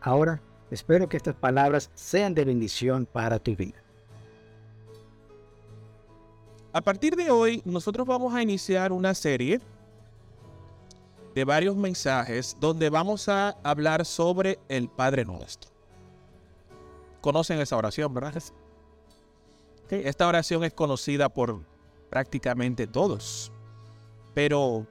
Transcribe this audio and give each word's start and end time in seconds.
Ahora, 0.00 0.40
espero 0.70 1.08
que 1.08 1.16
estas 1.16 1.34
palabras 1.34 1.90
sean 1.94 2.34
de 2.34 2.44
bendición 2.44 3.06
para 3.06 3.38
tu 3.38 3.56
vida. 3.56 3.82
A 6.72 6.80
partir 6.80 7.16
de 7.16 7.30
hoy, 7.30 7.62
nosotros 7.64 8.06
vamos 8.06 8.34
a 8.34 8.42
iniciar 8.42 8.92
una 8.92 9.14
serie 9.14 9.60
de 11.34 11.44
varios 11.44 11.76
mensajes 11.76 12.56
donde 12.60 12.90
vamos 12.90 13.28
a 13.28 13.56
hablar 13.62 14.04
sobre 14.04 14.58
el 14.68 14.88
Padre 14.88 15.24
Nuestro. 15.24 15.70
Conocen 17.20 17.58
esa 17.60 17.76
oración, 17.76 18.12
¿verdad? 18.14 18.42
Esta 19.90 20.28
oración 20.28 20.64
es 20.64 20.72
conocida 20.72 21.28
por 21.28 21.60
prácticamente 22.10 22.86
todos, 22.86 23.50
pero 24.34 24.86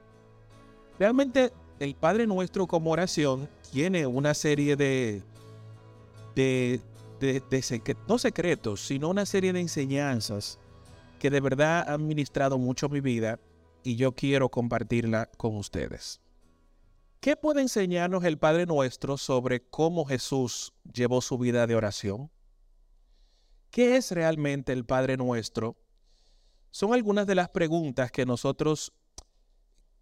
realmente 0.98 1.52
el 1.78 1.94
Padre 1.94 2.26
Nuestro 2.26 2.66
como 2.66 2.90
oración 2.90 3.48
tiene 3.70 4.06
una 4.06 4.34
serie 4.34 4.76
de, 4.76 5.22
de, 6.34 6.80
no 8.08 8.18
secretos, 8.18 8.80
sino 8.86 9.08
una 9.08 9.26
serie 9.26 9.52
de 9.52 9.60
enseñanzas 9.60 10.58
que 11.18 11.30
de 11.30 11.40
verdad 11.40 11.88
han 11.88 12.06
ministrado 12.06 12.58
mucho 12.58 12.88
mi 12.88 13.00
vida 13.00 13.38
y 13.82 13.96
yo 13.96 14.12
quiero 14.12 14.48
compartirla 14.48 15.30
con 15.36 15.56
ustedes. 15.56 16.20
¿Qué 17.20 17.36
puede 17.36 17.62
enseñarnos 17.62 18.24
el 18.24 18.38
Padre 18.38 18.66
Nuestro 18.66 19.16
sobre 19.16 19.68
cómo 19.68 20.04
Jesús 20.04 20.72
llevó 20.92 21.20
su 21.20 21.36
vida 21.38 21.66
de 21.66 21.74
oración? 21.74 22.30
¿Qué 23.70 23.96
es 23.96 24.12
realmente 24.12 24.72
el 24.72 24.84
Padre 24.84 25.16
Nuestro? 25.16 25.76
Son 26.70 26.94
algunas 26.94 27.26
de 27.26 27.34
las 27.34 27.48
preguntas 27.48 28.12
que 28.12 28.24
nosotros 28.24 28.92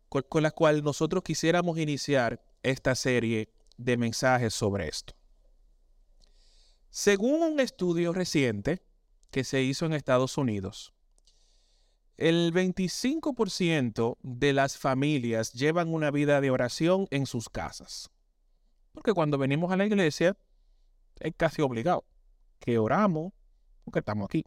con, 0.09 0.43
las 0.43 0.53
cuales 0.53 0.83
nosotros 0.83 1.23
quisiéramos 1.23 1.79
iniciar 1.79 2.43
esta 2.63 2.95
serie 2.95 3.51
de 3.77 3.97
mensajes 3.97 4.55
sobre 4.55 4.89
esto. 4.89 5.15
Según 6.91 7.43
un 7.43 7.61
estudio 7.61 8.13
reciente 8.13 8.83
que 9.31 9.45
se 9.45 9.63
hizo 9.63 9.87
en 9.87 9.93
Estados 9.93 10.39
Unidos, 10.39 10.95
el 12.17 12.53
25% 12.55 14.17
de 14.23 14.53
las 14.55 14.79
familias 14.79 15.53
llevan 15.53 15.93
una 15.93 16.11
vida 16.11 16.41
de 16.41 16.51
oración 16.51 17.07
en 17.11 17.27
sus 17.27 17.51
casas. 17.51 18.11
Porque 18.93 19.13
cuando 19.13 19.37
venimos 19.37 19.71
a 19.71 19.77
la 19.77 19.85
iglesia 19.85 20.39
es 21.21 21.35
casi 21.37 21.61
obligado 21.61 22.05
que 22.59 22.79
oramos 22.79 23.33
porque 23.85 24.01
estamos 24.01 24.25
aquí. 24.27 24.45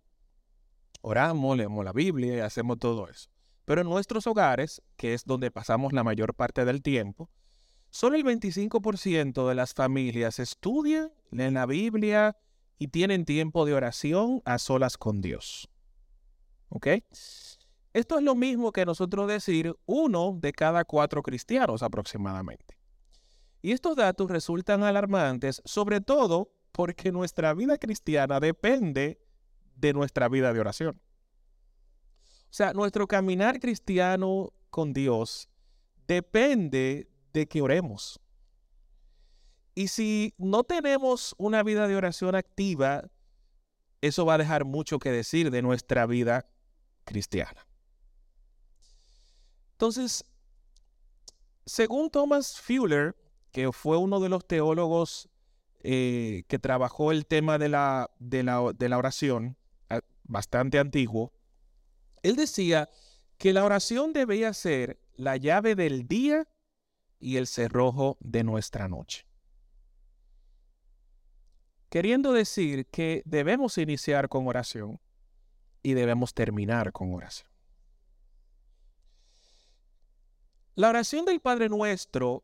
Oramos, 1.01 1.55
leemos 1.55 1.85
la 1.85 1.93
Biblia 1.93 2.37
y 2.37 2.39
hacemos 2.41 2.77
todo 2.77 3.07
eso. 3.07 3.29
Pero 3.69 3.81
en 3.81 3.87
nuestros 3.87 4.25
hogares, 4.25 4.81
que 4.97 5.13
es 5.13 5.25
donde 5.25 5.51
pasamos 5.51 5.93
la 5.93 6.03
mayor 6.03 6.33
parte 6.33 6.65
del 6.65 6.81
tiempo, 6.81 7.29
solo 7.91 8.15
el 8.15 8.23
25% 8.23 9.47
de 9.47 9.53
las 9.53 9.75
familias 9.75 10.39
estudian, 10.39 11.13
leen 11.29 11.53
la 11.53 11.67
Biblia 11.67 12.35
y 12.79 12.87
tienen 12.87 13.25
tiempo 13.25 13.67
de 13.67 13.75
oración 13.75 14.41
a 14.43 14.57
solas 14.57 14.97
con 14.97 15.21
Dios. 15.21 15.69
¿Ok? 16.69 16.87
Esto 17.93 18.17
es 18.17 18.23
lo 18.23 18.33
mismo 18.33 18.71
que 18.71 18.87
nosotros 18.87 19.27
decir 19.27 19.75
uno 19.85 20.35
de 20.41 20.51
cada 20.51 20.83
cuatro 20.83 21.21
cristianos 21.21 21.83
aproximadamente. 21.83 22.75
Y 23.61 23.73
estos 23.73 23.95
datos 23.95 24.31
resultan 24.31 24.81
alarmantes, 24.81 25.61
sobre 25.63 26.01
todo 26.01 26.55
porque 26.71 27.11
nuestra 27.11 27.53
vida 27.53 27.77
cristiana 27.77 28.39
depende 28.39 29.21
de 29.75 29.93
nuestra 29.93 30.27
vida 30.27 30.53
de 30.53 30.59
oración. 30.59 30.99
O 32.49 32.53
sea, 32.53 32.73
nuestro 32.73 33.07
caminar 33.07 33.59
cristiano 33.59 34.51
con 34.71 34.91
Dios 34.91 35.49
depende 36.07 37.07
de 37.31 37.47
que 37.47 37.61
oremos. 37.61 38.19
Y 39.75 39.89
si 39.89 40.33
no 40.37 40.63
tenemos 40.63 41.35
una 41.37 41.61
vida 41.61 41.87
de 41.87 41.95
oración 41.95 42.35
activa, 42.35 43.09
eso 44.01 44.25
va 44.25 44.33
a 44.33 44.37
dejar 44.39 44.65
mucho 44.65 44.97
que 44.97 45.11
decir 45.11 45.51
de 45.51 45.61
nuestra 45.61 46.07
vida 46.07 46.49
cristiana. 47.05 47.67
Entonces, 49.73 50.25
según 51.65 52.09
Thomas 52.09 52.59
Fuller, 52.59 53.15
que 53.51 53.71
fue 53.71 53.97
uno 53.97 54.19
de 54.19 54.29
los 54.29 54.45
teólogos 54.45 55.29
eh, 55.81 56.43
que 56.47 56.57
trabajó 56.57 57.11
el 57.11 57.25
tema 57.27 57.57
de 57.57 57.69
la, 57.69 58.09
de 58.17 58.43
la 58.43 58.97
oración, 58.97 59.55
bastante 60.23 60.77
antiguo, 60.79 61.31
él 62.23 62.35
decía 62.35 62.89
que 63.37 63.53
la 63.53 63.63
oración 63.63 64.13
debía 64.13 64.53
ser 64.53 64.99
la 65.15 65.37
llave 65.37 65.75
del 65.75 66.07
día 66.07 66.47
y 67.19 67.37
el 67.37 67.47
cerrojo 67.47 68.17
de 68.19 68.43
nuestra 68.43 68.87
noche. 68.87 69.25
Queriendo 71.89 72.33
decir 72.33 72.85
que 72.87 73.23
debemos 73.25 73.77
iniciar 73.77 74.29
con 74.29 74.47
oración 74.47 74.99
y 75.81 75.93
debemos 75.93 76.33
terminar 76.33 76.91
con 76.91 77.13
oración. 77.13 77.49
La 80.75 80.89
oración 80.89 81.25
del 81.25 81.41
Padre 81.41 81.67
Nuestro, 81.67 82.43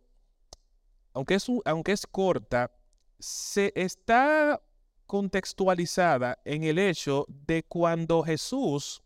aunque 1.13 1.35
es, 1.35 1.47
aunque 1.63 1.91
es 1.93 2.05
corta, 2.07 2.71
se 3.19 3.71
está 3.75 4.61
contextualizada 5.05 6.39
en 6.43 6.63
el 6.63 6.79
hecho 6.79 7.25
de 7.29 7.63
cuando 7.63 8.23
Jesús 8.23 9.04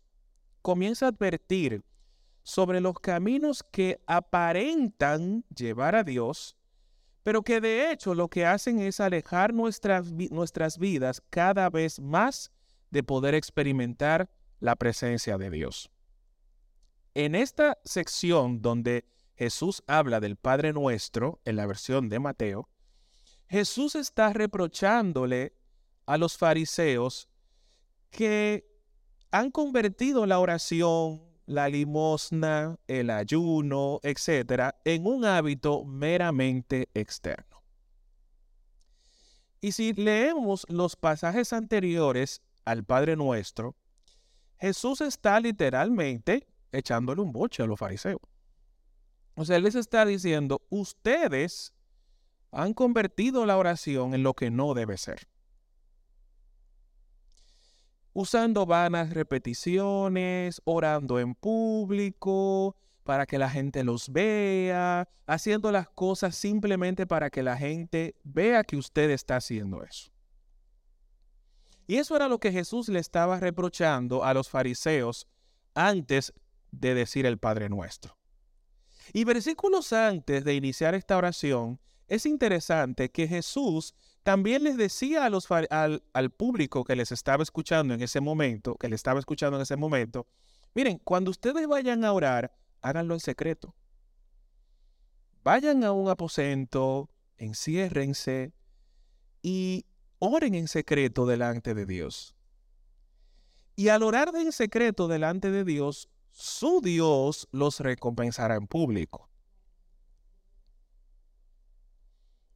comienza 0.62 1.06
a 1.06 1.08
advertir 1.10 1.82
sobre 2.42 2.80
los 2.80 2.98
caminos 2.98 3.62
que 3.62 4.00
aparentan 4.06 5.44
llevar 5.54 5.94
a 5.94 6.04
Dios, 6.04 6.56
pero 7.22 7.42
que 7.42 7.60
de 7.60 7.92
hecho 7.92 8.14
lo 8.14 8.28
que 8.28 8.46
hacen 8.46 8.80
es 8.80 9.00
alejar 9.00 9.52
nuestras, 9.52 10.10
nuestras 10.12 10.78
vidas 10.78 11.22
cada 11.30 11.68
vez 11.70 12.00
más 12.00 12.50
de 12.90 13.02
poder 13.02 13.34
experimentar 13.34 14.30
la 14.58 14.76
presencia 14.76 15.38
de 15.38 15.50
Dios. 15.50 15.90
En 17.14 17.34
esta 17.34 17.78
sección 17.84 18.62
donde 18.62 19.04
Jesús 19.36 19.82
habla 19.86 20.20
del 20.20 20.36
Padre 20.36 20.72
Nuestro, 20.72 21.40
en 21.44 21.56
la 21.56 21.66
versión 21.66 22.08
de 22.08 22.20
Mateo, 22.20 22.68
Jesús 23.48 23.94
está 23.94 24.32
reprochándole 24.32 25.54
a 26.06 26.18
los 26.18 26.36
fariseos 26.36 27.28
que 28.10 28.69
han 29.30 29.50
convertido 29.50 30.26
la 30.26 30.38
oración, 30.38 31.22
la 31.46 31.68
limosna, 31.68 32.78
el 32.86 33.10
ayuno, 33.10 34.00
etcétera, 34.02 34.80
en 34.84 35.06
un 35.06 35.24
hábito 35.24 35.84
meramente 35.84 36.88
externo. 36.94 37.62
Y 39.60 39.72
si 39.72 39.92
leemos 39.92 40.64
los 40.68 40.96
pasajes 40.96 41.52
anteriores 41.52 42.42
al 42.64 42.84
Padre 42.84 43.16
Nuestro, 43.16 43.76
Jesús 44.58 45.00
está 45.00 45.38
literalmente 45.40 46.46
echándole 46.72 47.20
un 47.20 47.32
boche 47.32 47.62
a 47.62 47.66
los 47.66 47.78
fariseos. 47.78 48.20
O 49.34 49.44
sea, 49.44 49.56
Él 49.56 49.64
les 49.64 49.74
está 49.74 50.04
diciendo, 50.04 50.62
ustedes 50.70 51.72
han 52.52 52.74
convertido 52.74 53.46
la 53.46 53.56
oración 53.58 54.14
en 54.14 54.22
lo 54.22 54.34
que 54.34 54.50
no 54.50 54.74
debe 54.74 54.96
ser 54.98 55.28
usando 58.20 58.66
vanas 58.66 59.10
repeticiones, 59.14 60.60
orando 60.64 61.18
en 61.18 61.34
público, 61.34 62.76
para 63.02 63.26
que 63.26 63.38
la 63.38 63.48
gente 63.48 63.82
los 63.82 64.10
vea, 64.10 65.08
haciendo 65.26 65.72
las 65.72 65.88
cosas 65.88 66.36
simplemente 66.36 67.06
para 67.06 67.30
que 67.30 67.42
la 67.42 67.56
gente 67.56 68.14
vea 68.22 68.62
que 68.62 68.76
usted 68.76 69.10
está 69.10 69.36
haciendo 69.36 69.82
eso. 69.82 70.12
Y 71.86 71.96
eso 71.96 72.14
era 72.14 72.28
lo 72.28 72.38
que 72.38 72.52
Jesús 72.52 72.88
le 72.88 73.00
estaba 73.00 73.40
reprochando 73.40 74.22
a 74.22 74.34
los 74.34 74.48
fariseos 74.48 75.26
antes 75.74 76.32
de 76.70 76.94
decir 76.94 77.26
el 77.26 77.38
Padre 77.38 77.68
Nuestro. 77.68 78.16
Y 79.12 79.24
versículos 79.24 79.92
antes 79.92 80.44
de 80.44 80.54
iniciar 80.54 80.94
esta 80.94 81.16
oración, 81.16 81.80
es 82.06 82.26
interesante 82.26 83.10
que 83.10 83.26
Jesús 83.26 83.94
también 84.22 84.64
les 84.64 84.76
decía 84.76 85.24
al, 85.24 86.02
al 86.12 86.30
público 86.30 86.84
que 86.84 86.96
les 86.96 87.10
estaba 87.12 87.42
escuchando 87.42 87.94
en 87.94 88.02
ese 88.02 88.20
momento, 88.20 88.76
que 88.76 88.88
le 88.88 88.96
estaba 88.96 89.18
escuchando 89.18 89.56
en 89.56 89.62
ese 89.62 89.76
momento, 89.76 90.26
miren, 90.74 90.98
cuando 90.98 91.30
ustedes 91.30 91.66
vayan 91.66 92.04
a 92.04 92.12
orar, 92.12 92.54
háganlo 92.82 93.14
en 93.14 93.20
secreto. 93.20 93.74
Vayan 95.42 95.84
a 95.84 95.92
un 95.92 96.08
aposento, 96.08 97.08
enciérrense 97.38 98.52
y 99.42 99.86
oren 100.18 100.54
en 100.54 100.68
secreto 100.68 101.24
delante 101.24 101.74
de 101.74 101.86
Dios. 101.86 102.34
Y 103.74 103.88
al 103.88 104.02
orar 104.02 104.30
en 104.34 104.52
secreto 104.52 105.08
delante 105.08 105.50
de 105.50 105.64
Dios, 105.64 106.10
su 106.30 106.82
Dios 106.82 107.48
los 107.50 107.80
recompensará 107.80 108.56
en 108.56 108.66
público. 108.66 109.30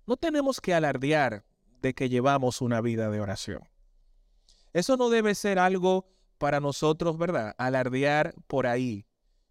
No 0.07 0.19
tenemos 0.19 0.61
que 0.61 0.75
alardear 0.75 1.43
de 1.85 1.95
que 1.95 2.09
llevamos 2.09 2.63
una 2.63 2.81
vida 2.81 3.11
de 3.11 3.21
oración. 3.21 3.61
Eso 4.73 4.97
no 4.97 5.11
debe 5.11 5.35
ser 5.35 5.59
algo 5.59 6.09
para 6.39 6.59
nosotros, 6.59 7.19
¿verdad? 7.19 7.55
Alardear 7.59 8.35
por 8.47 8.67
ahí, 8.67 9.07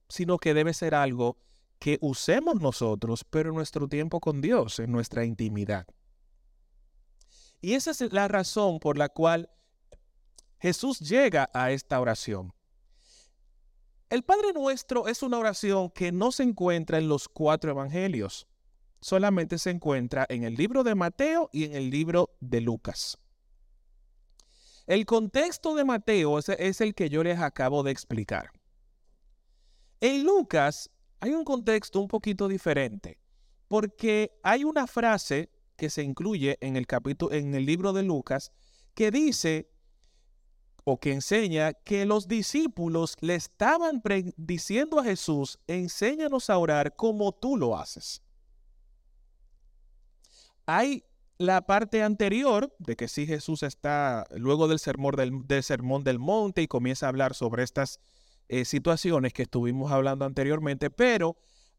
sino 0.10 0.40
que 0.40 0.56
debe 0.56 0.74
ser 0.74 0.96
algo 0.96 1.38
que 1.78 2.00
usemos 2.02 2.60
nosotros, 2.60 3.24
pero 3.24 3.50
en 3.50 3.56
nuestro 3.56 3.88
tiempo 3.88 4.20
con 4.20 4.42
Dios, 4.42 4.80
en 4.80 4.92
nuestra 4.92 5.26
intimidad. 5.26 5.86
Y 7.62 7.76
esa 7.76 7.92
es 7.92 8.02
la 8.12 8.28
razón 8.28 8.80
por 8.80 8.98
la 8.98 9.10
cual 9.10 9.52
Jesús 10.60 11.00
llega 11.02 11.52
a 11.54 11.70
esta 11.70 12.00
oración. 12.02 12.52
El 14.10 14.24
Padre 14.24 14.54
Nuestro 14.54 15.08
es 15.08 15.22
una 15.22 15.38
oración 15.38 15.92
que 15.92 16.12
no 16.12 16.32
se 16.32 16.42
encuentra 16.42 16.98
en 16.98 17.08
los 17.10 17.30
cuatro 17.30 17.70
evangelios, 17.70 18.48
solamente 19.04 19.60
se 19.60 19.70
encuentra 19.70 20.26
en 20.30 20.44
el 20.44 20.56
libro 20.56 20.84
de 20.84 20.96
Mateo 20.96 21.50
y 21.52 21.66
en 21.66 21.76
el 21.76 21.90
libro 21.90 22.32
de 22.40 22.62
Lucas. 22.62 23.18
El 24.88 25.06
contexto 25.06 25.76
de 25.76 25.86
Mateo 25.86 26.40
es, 26.40 26.82
el 26.82 26.96
que 26.96 27.10
yo 27.10 27.24
les 27.24 27.40
acabo 27.40 27.84
de 27.84 27.92
explicar. 27.92 28.52
En 30.02 30.24
Lucas 30.24 30.90
hay 31.20 31.32
un 31.32 31.46
contexto 31.46 32.02
un 32.02 32.08
poquito 32.08 32.48
diferente, 32.48 33.20
porque 33.68 34.40
hay 34.44 34.64
una 34.64 34.88
frase 34.88 35.50
que 35.78 35.90
se 35.90 36.04
incluye 36.04 36.58
en 36.62 36.76
el 36.76 36.88
capítulo 36.88 37.34
en 37.34 37.54
el 37.56 37.66
libro 37.66 37.94
de 37.94 38.04
Lucas 38.04 38.52
que 38.94 39.12
dice 39.12 39.70
o 40.84 41.00
que 41.00 41.14
enseña 41.14 41.74
que 41.74 42.06
los 42.06 42.28
discípulos 42.28 43.16
le 43.22 43.36
estaban 43.36 44.02
diciendo 44.36 45.00
a 45.00 45.04
Jesús, 45.04 45.60
enséñanos 45.68 46.50
a 46.50 46.58
orar 46.58 46.96
como 46.96 47.32
tú 47.32 47.58
lo 47.58 47.78
haces. 47.78 48.23
Hay 50.66 51.04
la 51.38 51.66
parte 51.66 52.04
anterior 52.04 52.74
de 52.80 52.96
que 52.96 53.08
sí 53.08 53.26
Jesús 53.26 53.64
está 53.64 54.26
luego 54.32 54.68
del 54.68 54.80
sermón 54.80 55.16
del, 55.48 55.64
sermón 55.64 56.04
del 56.04 56.20
monte 56.20 56.62
y 56.62 56.68
comienza 56.68 57.06
a 57.06 57.10
hablar 57.10 57.34
sobre 57.34 57.64
estas 57.64 58.00
eh, 58.48 58.66
situaciones 58.66 59.34
que 59.34 59.44
estuvimos 59.44 59.92
hablando 59.92 60.26
anteriormente, 60.26 60.90
pero 60.90 61.38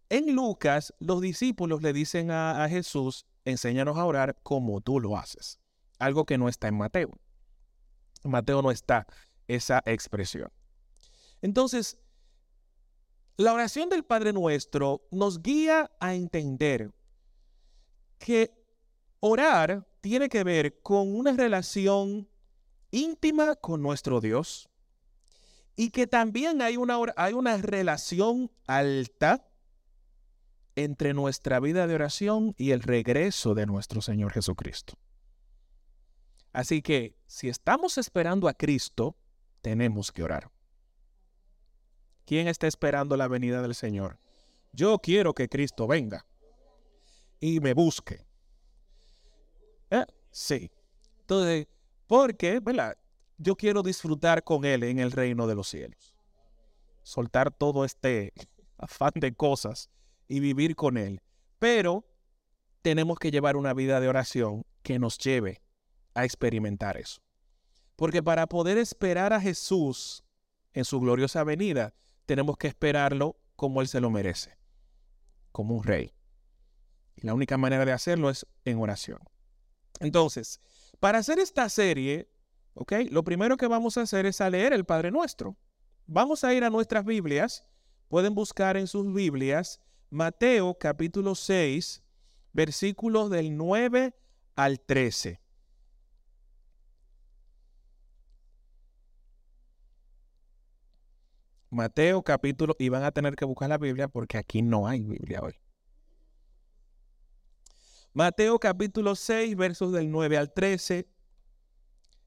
en 0.09 0.35
Lucas 0.35 0.93
los 0.99 1.21
discípulos 1.21 1.83
le 1.83 1.93
dicen 1.93 2.31
a 2.31 2.67
Jesús, 2.69 3.27
enséñanos 3.45 3.97
a 3.97 4.05
orar 4.05 4.37
como 4.43 4.81
tú 4.81 5.01
lo 5.01 5.17
haces, 5.17 5.59
algo 5.99 6.25
que 6.25 6.39
no 6.39 6.49
está 6.49 6.69
en 6.69 6.77
Mateo. 6.77 7.11
Mateo 8.23 8.63
no 8.63 8.71
está 8.71 9.07
esa 9.49 9.83
expresión. 9.85 10.51
Entonces, 11.43 11.99
la 13.37 13.53
oración 13.53 13.89
del 13.89 14.05
Padre 14.05 14.33
Nuestro 14.33 15.07
nos 15.11 15.43
guía 15.43 15.91
a 16.01 16.15
entender 16.15 16.93
que 18.19 18.64
orar 19.27 19.87
tiene 20.03 20.29
que 20.29 20.45
ver 20.45 20.83
con 20.83 21.17
una 21.17 21.33
relación 21.33 22.29
íntima 22.91 23.57
con 23.57 23.81
nuestro 23.81 24.21
Dios 24.21 24.69
y 25.77 25.89
que 25.89 26.07
también 26.07 26.61
hay 26.61 26.77
una, 26.77 26.99
hay 27.17 27.33
una 27.33 27.57
relación 27.57 28.51
alta 28.67 29.49
entre 30.77 31.15
nuestra 31.15 31.59
vida 31.59 31.87
de 31.87 31.95
oración 31.95 32.55
y 32.59 32.73
el 32.73 32.83
regreso 32.83 33.55
de 33.55 33.65
nuestro 33.65 34.03
Señor 34.03 34.31
Jesucristo. 34.31 34.99
Así 36.53 36.83
que 36.83 37.17
si 37.27 37.49
estamos 37.49 37.97
esperando 37.97 38.47
a 38.47 38.53
Cristo, 38.53 39.17
tenemos 39.63 40.13
que 40.13 40.23
orar. 40.23 40.51
¿Quién 42.27 42.47
está 42.47 42.67
esperando 42.67 43.17
la 43.17 43.29
venida 43.29 43.63
del 43.63 43.75
Señor? 43.75 44.19
Yo 44.73 44.99
quiero 44.99 45.33
que 45.33 45.49
Cristo 45.49 45.87
venga 45.87 46.27
y 47.41 47.61
me 47.61 47.73
busque. 47.73 48.27
Sí. 50.35 50.73
Entonces, 51.21 51.69
porque, 52.09 52.59
¿verdad? 52.59 52.99
Yo 53.39 53.55
quiero 53.55 53.85
disfrutar 53.85 54.43
con 54.43 54.65
Él 54.65 54.83
en 54.83 54.99
el 54.99 55.13
reino 55.13 55.47
de 55.47 55.55
los 55.55 55.69
cielos. 55.69 56.13
Soltar 57.05 57.53
todo 57.53 57.85
este 57.85 58.33
afán 58.77 59.13
de 59.15 59.33
cosas 59.33 59.91
y 60.27 60.41
vivir 60.41 60.75
con 60.75 60.97
Él. 60.97 61.23
Pero 61.61 62.05
tenemos 62.83 63.21
que 63.21 63.31
llevar 63.31 63.57
una 63.57 63.75
vida 63.75 64.01
de 64.01 64.09
oración 64.09 64.67
que 64.83 64.99
nos 64.99 65.19
lleve 65.19 65.63
a 66.15 66.25
experimentar 66.25 66.97
eso. 66.97 67.23
Porque 67.95 68.21
para 68.21 68.49
poder 68.49 68.77
esperar 68.77 69.33
a 69.33 69.41
Jesús 69.41 70.25
en 70.73 70.85
su 70.85 70.99
gloriosa 70.99 71.45
venida, 71.45 71.95
tenemos 72.27 72.57
que 72.57 72.67
esperarlo 72.67 73.37
como 73.55 73.81
Él 73.81 73.87
se 73.87 74.01
lo 74.01 74.11
merece, 74.11 74.59
como 75.53 75.77
un 75.77 75.85
rey. 75.85 76.13
Y 77.15 77.25
la 77.25 77.35
única 77.35 77.57
manera 77.57 77.85
de 77.85 77.93
hacerlo 77.93 78.31
es 78.31 78.45
en 78.65 78.81
oración. 78.81 79.21
Entonces, 80.01 80.61
para 81.01 81.19
hacer 81.19 81.39
esta 81.39 81.69
serie, 81.69 82.29
¿ok? 82.75 82.93
Lo 83.11 83.25
primero 83.25 83.57
que 83.57 83.67
vamos 83.67 83.97
a 83.97 84.03
hacer 84.03 84.27
es 84.27 84.41
a 84.41 84.51
leer 84.51 84.73
el 84.73 84.85
Padre 84.85 85.11
Nuestro. 85.11 85.57
Vamos 86.07 86.45
a 86.45 86.53
ir 86.53 86.65
a 86.65 86.71
nuestras 86.71 87.05
Biblias. 87.05 87.67
Pueden 88.09 88.35
buscar 88.35 88.77
en 88.77 88.87
sus 88.87 89.13
Biblias 89.13 89.81
Mateo 90.11 90.75
capítulo 90.79 91.35
6, 91.35 92.03
versículos 92.53 93.31
del 93.31 93.57
9 93.57 94.15
al 94.55 94.81
13. 94.81 95.41
Mateo 101.71 102.23
capítulo, 102.23 102.77
y 102.79 102.89
van 102.89 103.03
a 103.03 103.11
tener 103.11 103.35
que 103.35 103.45
buscar 103.45 103.69
la 103.69 103.79
Biblia 103.79 104.07
porque 104.07 104.39
aquí 104.39 104.63
no 104.63 104.87
hay 104.87 105.03
Biblia 105.03 105.41
hoy. 105.43 105.64
Mateo 108.17 108.61
capítulo 108.61 109.17
6, 109.17 109.57
versos 109.57 109.91
del 109.91 110.09
9 110.09 110.37
al 110.39 110.53
13, 110.53 111.09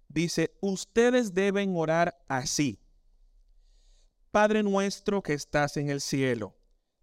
dice, 0.10 0.58
ustedes 0.60 1.34
deben 1.34 1.78
orar 1.78 2.22
así. 2.28 2.78
Padre 4.30 4.64
nuestro 4.64 5.24
que 5.24 5.32
estás 5.32 5.78
en 5.78 5.90
el 5.90 6.02
cielo, 6.02 6.58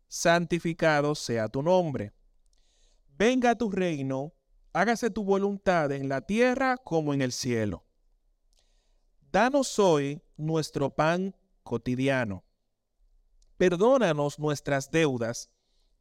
santificado 0.06 1.14
sea 1.14 1.48
tu 1.48 1.62
nombre. 1.62 2.12
Venga 3.16 3.56
tu 3.56 3.70
reino, 3.70 4.34
hágase 4.74 5.08
tu 5.08 5.24
voluntad 5.24 5.90
en 5.90 6.10
la 6.10 6.20
tierra 6.20 6.76
como 6.76 7.14
en 7.14 7.22
el 7.22 7.32
cielo. 7.32 7.86
Danos 9.32 9.78
hoy 9.78 10.20
nuestro 10.36 10.94
pan 10.94 11.34
cotidiano. 11.62 12.44
Perdónanos 13.56 14.38
nuestras 14.38 14.90
deudas, 14.90 15.50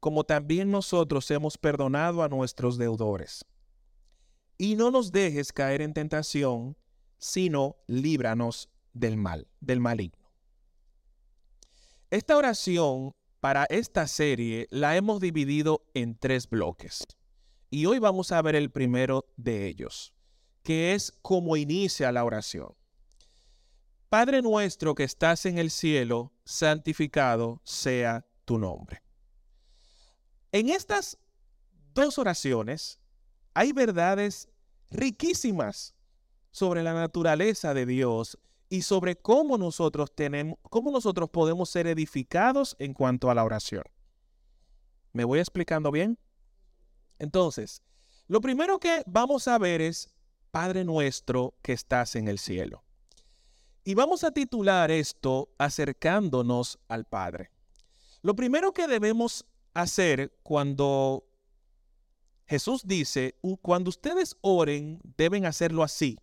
como 0.03 0.25
también 0.25 0.69
nosotros 0.69 1.31
hemos 1.31 1.57
perdonado 1.57 2.23
a 2.23 2.27
nuestros 2.27 2.77
deudores. 2.77 3.45
Y 4.57 4.75
no 4.75 4.91
nos 4.91 5.13
dejes 5.13 5.53
caer 5.53 5.81
en 5.81 5.93
tentación, 5.93 6.75
sino 7.19 7.77
líbranos 7.87 8.69
del 8.91 9.15
mal, 9.15 9.47
del 9.61 9.79
maligno. 9.79 10.29
Esta 12.11 12.35
oración 12.35 13.15
para 13.39 13.63
esta 13.69 14.05
serie 14.07 14.67
la 14.71 14.97
hemos 14.97 15.21
dividido 15.21 15.85
en 15.93 16.17
tres 16.17 16.49
bloques. 16.49 17.05
Y 17.69 17.85
hoy 17.85 17.99
vamos 17.99 18.33
a 18.33 18.41
ver 18.41 18.55
el 18.55 18.71
primero 18.71 19.31
de 19.37 19.67
ellos, 19.67 20.13
que 20.63 20.95
es 20.95 21.13
cómo 21.21 21.55
inicia 21.55 22.11
la 22.11 22.25
oración. 22.25 22.75
Padre 24.09 24.41
nuestro 24.41 24.95
que 24.95 25.05
estás 25.05 25.45
en 25.45 25.57
el 25.59 25.71
cielo, 25.71 26.33
santificado 26.43 27.61
sea 27.63 28.27
tu 28.43 28.59
nombre. 28.59 29.03
En 30.53 30.69
estas 30.69 31.17
dos 31.95 32.19
oraciones 32.19 32.99
hay 33.55 33.71
verdades 33.71 34.47
riquísimas 34.91 35.95
sobre 36.51 36.83
la 36.83 36.93
naturaleza 36.93 37.73
de 37.73 37.87
Dios 37.87 38.37
y 38.69 38.83
sobre 38.83 39.15
cómo 39.15 39.57
nosotros 39.57 40.13
tenemos, 40.13 40.59
cómo 40.69 40.91
nosotros 40.91 41.31
podemos 41.31 41.71
ser 41.71 41.87
edificados 41.87 42.75
en 42.77 42.93
cuanto 42.93 43.31
a 43.31 43.33
la 43.33 43.43
oración. 43.43 43.83
¿Me 45.11 45.23
voy 45.23 45.39
explicando 45.39 45.89
bien? 45.89 46.19
Entonces, 47.17 47.81
lo 48.27 48.39
primero 48.39 48.79
que 48.79 49.01
vamos 49.07 49.47
a 49.47 49.57
ver 49.57 49.81
es 49.81 50.13
Padre 50.51 50.83
nuestro 50.83 51.55
que 51.63 51.73
estás 51.73 52.15
en 52.15 52.27
el 52.27 52.37
cielo. 52.37 52.83
Y 53.83 53.95
vamos 53.95 54.23
a 54.23 54.29
titular 54.29 54.91
esto 54.91 55.49
acercándonos 55.57 56.77
al 56.87 57.05
Padre. 57.05 57.49
Lo 58.21 58.35
primero 58.35 58.71
que 58.71 58.87
debemos 58.87 59.47
hacer 59.73 60.37
cuando 60.43 61.25
Jesús 62.45 62.83
dice, 62.85 63.35
cuando 63.61 63.89
ustedes 63.89 64.37
oren, 64.41 64.99
deben 65.17 65.45
hacerlo 65.45 65.83
así. 65.83 66.19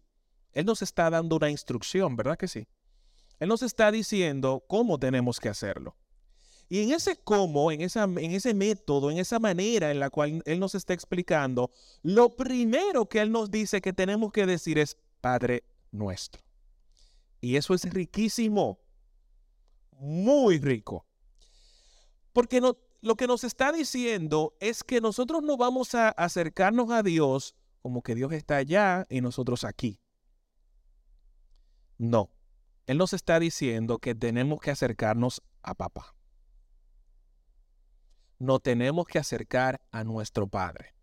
Él 0.53 0.67
nos 0.67 0.83
está 0.83 1.11
dando 1.11 1.37
una 1.37 1.51
instrucción, 1.51 2.17
¿verdad 2.17 2.37
que 2.37 2.49
sí? 2.49 2.67
Él 3.39 3.49
nos 3.49 3.63
está 3.63 3.91
diciendo 3.91 4.65
cómo 4.69 4.99
tenemos 4.99 5.41
que 5.41 5.49
hacerlo. 5.49 5.97
Y 6.69 6.85
en 6.85 6.93
ese 6.93 7.17
cómo, 7.17 7.73
en, 7.73 7.81
en 7.81 8.33
ese 8.33 8.55
método, 8.55 9.11
en 9.11 9.19
esa 9.19 9.41
manera 9.41 9.91
en 9.91 9.99
la 9.99 10.11
cual 10.11 10.41
Él 10.45 10.61
nos 10.61 10.77
está 10.77 10.93
explicando, 10.95 11.73
lo 12.03 12.37
primero 12.37 13.09
que 13.09 13.21
Él 13.21 13.33
nos 13.33 13.51
dice 13.51 13.81
que 13.81 13.93
tenemos 13.93 14.31
que 14.31 14.47
decir 14.47 14.79
es 14.79 14.97
Padre 15.21 15.65
nuestro. 15.91 16.43
Y 17.41 17.57
eso 17.57 17.75
es 17.75 17.83
riquísimo, 17.91 18.79
muy 19.99 20.59
rico. 20.59 21.07
Porque 22.33 22.61
no, 22.61 22.77
lo 23.03 23.17
que 23.17 23.27
nos 23.27 23.45
está 23.45 23.73
diciendo 23.73 24.55
es 24.61 24.85
que 24.85 25.01
nosotros 25.01 25.43
no 25.43 25.57
vamos 25.57 25.95
a 25.95 26.11
acercarnos 26.11 26.91
a 26.91 27.03
Dios 27.03 27.55
como 27.81 28.03
que 28.03 28.15
Dios 28.15 28.33
está 28.33 28.57
allá 28.57 29.07
y 29.09 29.21
nosotros 29.21 29.65
aquí. 29.65 30.01
No, 31.97 32.31
Él 32.87 32.99
nos 32.99 33.13
está 33.13 33.41
diciendo 33.41 33.99
que 33.99 34.15
tenemos 34.15 34.61
que 34.61 34.71
acercarnos 34.71 35.43
a 35.63 35.75
papá. 35.75 36.15
No 38.39 38.59
tenemos 38.59 39.07
que 39.07 39.19
acercar 39.19 39.81
a 39.91 40.05
nuestro 40.05 40.47
Padre. 40.47 40.95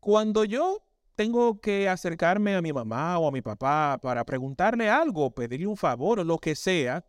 Cuando 0.00 0.44
yo 0.44 0.82
tengo 1.14 1.60
que 1.60 1.88
acercarme 1.88 2.54
a 2.54 2.62
mi 2.62 2.72
mamá 2.72 3.18
o 3.18 3.28
a 3.28 3.32
mi 3.32 3.40
papá 3.40 3.98
para 4.02 4.24
preguntarle 4.24 4.90
algo, 4.90 5.34
pedirle 5.34 5.66
un 5.66 5.76
favor 5.76 6.20
o 6.20 6.24
lo 6.24 6.38
que 6.38 6.54
sea, 6.54 7.06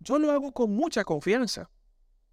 yo 0.00 0.18
lo 0.18 0.30
hago 0.30 0.52
con 0.52 0.70
mucha 0.70 1.04
confianza. 1.04 1.70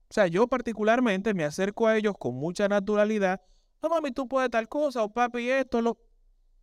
O 0.09 0.13
sea, 0.13 0.27
yo 0.27 0.47
particularmente 0.47 1.33
me 1.33 1.43
acerco 1.43 1.87
a 1.87 1.97
ellos 1.97 2.15
con 2.17 2.35
mucha 2.35 2.67
naturalidad. 2.67 3.41
No, 3.81 3.89
mami, 3.89 4.11
tú 4.11 4.27
puedes 4.27 4.49
tal 4.49 4.67
cosa, 4.69 5.03
o 5.03 5.11
papi, 5.11 5.49
esto, 5.49 5.81
lo... 5.81 5.97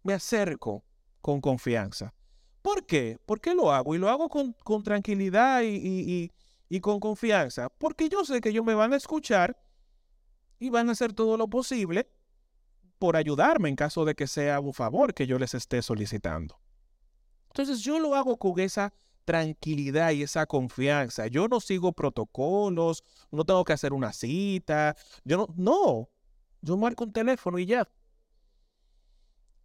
Me 0.03 0.15
acerco 0.15 0.85
con 1.21 1.41
confianza. 1.41 2.13
¿Por 2.63 2.87
qué? 2.87 3.19
¿Por 3.27 3.41
qué 3.41 3.55
lo 3.55 3.73
hago? 3.73 3.95
Y 3.95 3.99
lo 3.99 4.09
hago 4.09 4.29
con, 4.29 4.83
tranquilidad 4.83 5.63
y, 5.63 6.31
y 6.69 6.81
con 6.81 6.99
confianza. 7.01 7.69
Porque 7.69 8.09
yo 8.09 8.25
sé 8.25 8.41
que 8.41 8.49
ellos 8.49 8.65
me 8.65 8.75
van 8.75 8.93
a 8.93 8.97
escuchar 8.97 9.61
y 10.59 10.71
van 10.71 10.89
a 10.89 10.93
hacer 10.93 11.13
todo 11.13 11.37
lo 11.37 11.49
posible 11.49 12.09
por 12.99 13.17
ayudarme 13.17 13.69
en 13.69 13.75
caso 13.75 14.05
de 14.05 14.15
que 14.15 14.29
sea 14.29 14.61
un 14.61 14.73
favor 14.73 15.13
que 15.13 15.27
yo 15.27 15.37
les 15.37 15.55
esté 15.55 15.83
solicitando. 15.83 16.61
Entonces 17.49 17.81
yo 17.81 17.99
lo 17.99 18.15
hago 18.15 18.39
con 18.39 18.61
esa 18.61 18.95
tranquilidad 19.25 20.11
y 20.13 20.23
esa 20.23 20.47
confianza. 20.47 21.27
Yo 21.27 21.49
no 21.49 21.61
sigo 21.61 21.93
protocolos, 21.93 23.03
no 23.31 23.45
tengo 23.45 23.65
que 23.65 23.73
hacer 23.73 23.93
una 23.93 24.13
cita, 24.13 24.97
yo 25.25 25.37
no, 25.39 25.55
no, 25.57 26.11
yo 26.61 26.77
marco 26.77 27.05
un 27.05 27.13
teléfono 27.13 27.59
y 27.59 27.67
ya. 27.67 27.89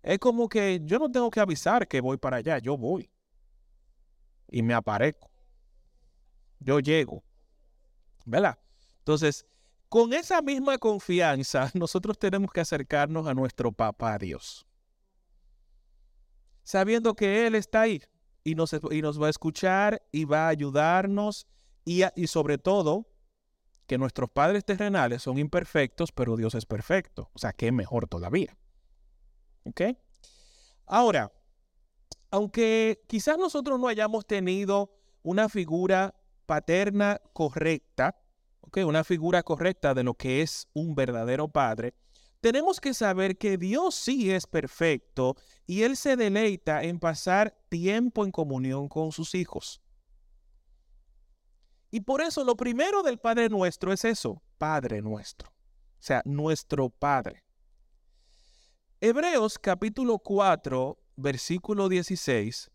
Es 0.04 0.20
como 0.20 0.48
que 0.48 0.80
yo 0.84 1.00
no 1.00 1.12
tengo 1.12 1.30
que 1.30 1.40
avisar 1.40 1.88
que 1.88 2.02
voy 2.02 2.18
para 2.18 2.38
allá, 2.38 2.60
yo 2.60 2.78
voy. 2.78 3.10
Y 4.50 4.62
me 4.62 4.74
aparezco. 4.74 5.30
Yo 6.60 6.80
llego. 6.80 7.24
¿Verdad? 8.26 8.58
Entonces, 9.00 9.46
con 9.90 10.14
esa 10.14 10.42
misma 10.42 10.78
confianza, 10.78 11.72
nosotros 11.74 12.18
tenemos 12.18 12.52
que 12.52 12.62
acercarnos 12.62 13.28
a 13.28 13.34
nuestro 13.34 13.72
papá 13.72 14.18
Dios. 14.18 14.66
Sabiendo 16.64 17.16
que 17.16 17.48
Él 17.48 17.56
está 17.56 17.82
ahí 17.82 18.02
y 18.48 18.56
nos, 18.56 18.74
y 18.92 19.02
nos 19.02 19.22
va 19.22 19.28
a 19.28 19.30
escuchar 19.30 20.02
y 20.10 20.24
va 20.24 20.46
a 20.46 20.48
ayudarnos 20.48 21.48
y, 21.84 22.02
sobre 22.28 22.58
todo 22.58 23.06
que 23.88 23.98
nuestros 23.98 24.30
padres 24.30 24.64
terrenales 24.64 25.22
son 25.24 25.38
imperfectos, 25.38 26.14
pero 26.14 26.38
Dios 26.38 26.56
es 26.56 26.66
perfecto. 26.66 27.30
O 27.34 27.40
sea, 27.40 27.52
que 27.52 27.74
mejor 27.74 28.08
todavía. 28.08 28.58
¿Ok? 29.66 29.82
Ahora, 30.86 31.34
aunque 32.32 33.04
quizás 33.08 33.38
nosotros 33.38 33.82
no 33.82 33.90
hayamos 33.90 34.26
tenido 34.26 34.94
una 35.24 35.50
figura 35.50 36.16
paterna 36.46 37.20
correcta, 37.34 38.18
¿okay? 38.62 38.84
una 38.84 39.04
figura 39.04 39.44
correcta 39.44 39.94
de 39.94 40.04
lo 40.04 40.14
que 40.14 40.42
es 40.42 40.70
un 40.74 40.96
verdadero 40.96 41.50
padre, 41.50 41.94
tenemos 42.48 42.80
que 42.80 42.94
saber 42.94 43.38
que 43.38 43.58
Dios 43.58 43.94
sí 43.94 44.32
es 44.32 44.48
perfecto 44.48 45.36
y 45.66 45.84
Él 45.84 45.98
se 45.98 46.16
deleita 46.16 46.82
en 46.82 46.98
pasar 46.98 47.60
tiempo 47.68 48.24
en 48.24 48.32
comunión 48.32 48.88
con 48.88 49.12
sus 49.12 49.36
hijos. 49.36 49.82
Y 51.92 52.00
por 52.00 52.22
eso 52.22 52.46
lo 52.46 52.56
primero 52.56 53.04
del 53.04 53.18
Padre 53.18 53.50
nuestro 53.50 53.92
es 53.92 54.06
eso, 54.06 54.42
Padre 54.58 55.02
nuestro. 55.02 55.50
O 55.50 55.54
sea, 56.00 56.22
nuestro 56.24 56.90
Padre. 56.90 57.44
Hebreos 59.02 59.60
capítulo 59.60 60.18
4, 60.18 60.98
versículo 61.18 61.90
16, 61.90 62.72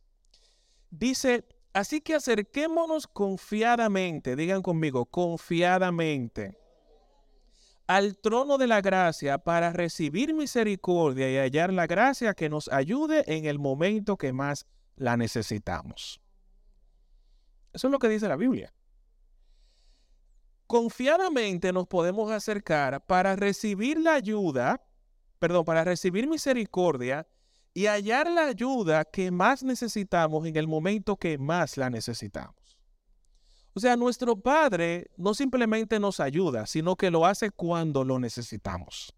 dice, 0.91 1.47
así 1.73 2.03
que 2.03 2.17
acerquémonos 2.17 3.07
confiadamente, 3.07 4.37
digan 4.37 4.61
conmigo, 4.61 5.07
confiadamente 5.07 6.62
al 7.87 8.17
trono 8.17 8.59
de 8.59 8.67
la 8.67 8.81
gracia 8.81 9.39
para 9.39 9.73
recibir 9.73 10.35
misericordia 10.35 11.31
y 11.31 11.37
hallar 11.37 11.73
la 11.73 11.87
gracia 11.87 12.35
que 12.35 12.49
nos 12.49 12.69
ayude 12.69 13.25
en 13.27 13.47
el 13.47 13.59
momento 13.59 14.17
que 14.17 14.33
más 14.33 14.67
la 14.97 15.17
necesitamos. 15.17 16.21
Eso 17.73 17.89
es 17.89 17.93
lo 17.93 17.99
que 17.99 18.09
dice 18.09 18.29
la 18.29 18.37
Biblia. 18.37 18.73
Confiadamente 20.67 21.73
nos 21.73 21.87
podemos 21.87 22.31
acercar 22.31 23.05
para 23.05 23.37
recibir 23.37 23.99
la 23.99 24.15
ayuda, 24.15 24.83
perdón, 25.39 25.65
para 25.65 25.85
recibir 25.85 26.27
misericordia 26.29 27.27
y 27.75 27.87
hallar 27.87 28.31
la 28.31 28.47
ayuda 28.47 29.05
que 29.05 29.31
más 29.31 29.63
necesitamos 29.63 30.47
en 30.47 30.57
el 30.57 30.69
momento 30.69 31.17
que 31.17 31.39
más 31.39 31.77
la 31.77 31.91
necesitamos. 31.91 32.55
O 33.75 33.81
sea, 33.81 33.97
nuestro 33.97 34.37
Padre 34.37 35.11
no 35.17 35.35
simplemente 35.35 35.99
nos 35.99 36.21
ayuda, 36.21 36.67
sino 36.67 36.97
que 36.97 37.11
lo 37.11 37.25
hace 37.25 37.51
cuando 37.51 38.05
lo 38.05 38.19
necesitamos. 38.19 39.15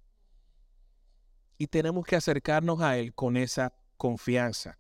Y 1.58 1.66
tenemos 1.66 2.04
que 2.06 2.16
acercarnos 2.16 2.80
a 2.80 2.96
Él 2.96 3.14
con 3.14 3.36
esa 3.36 3.74
confianza. 3.96 4.78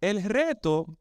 El 0.00 0.22
reto 0.22 0.98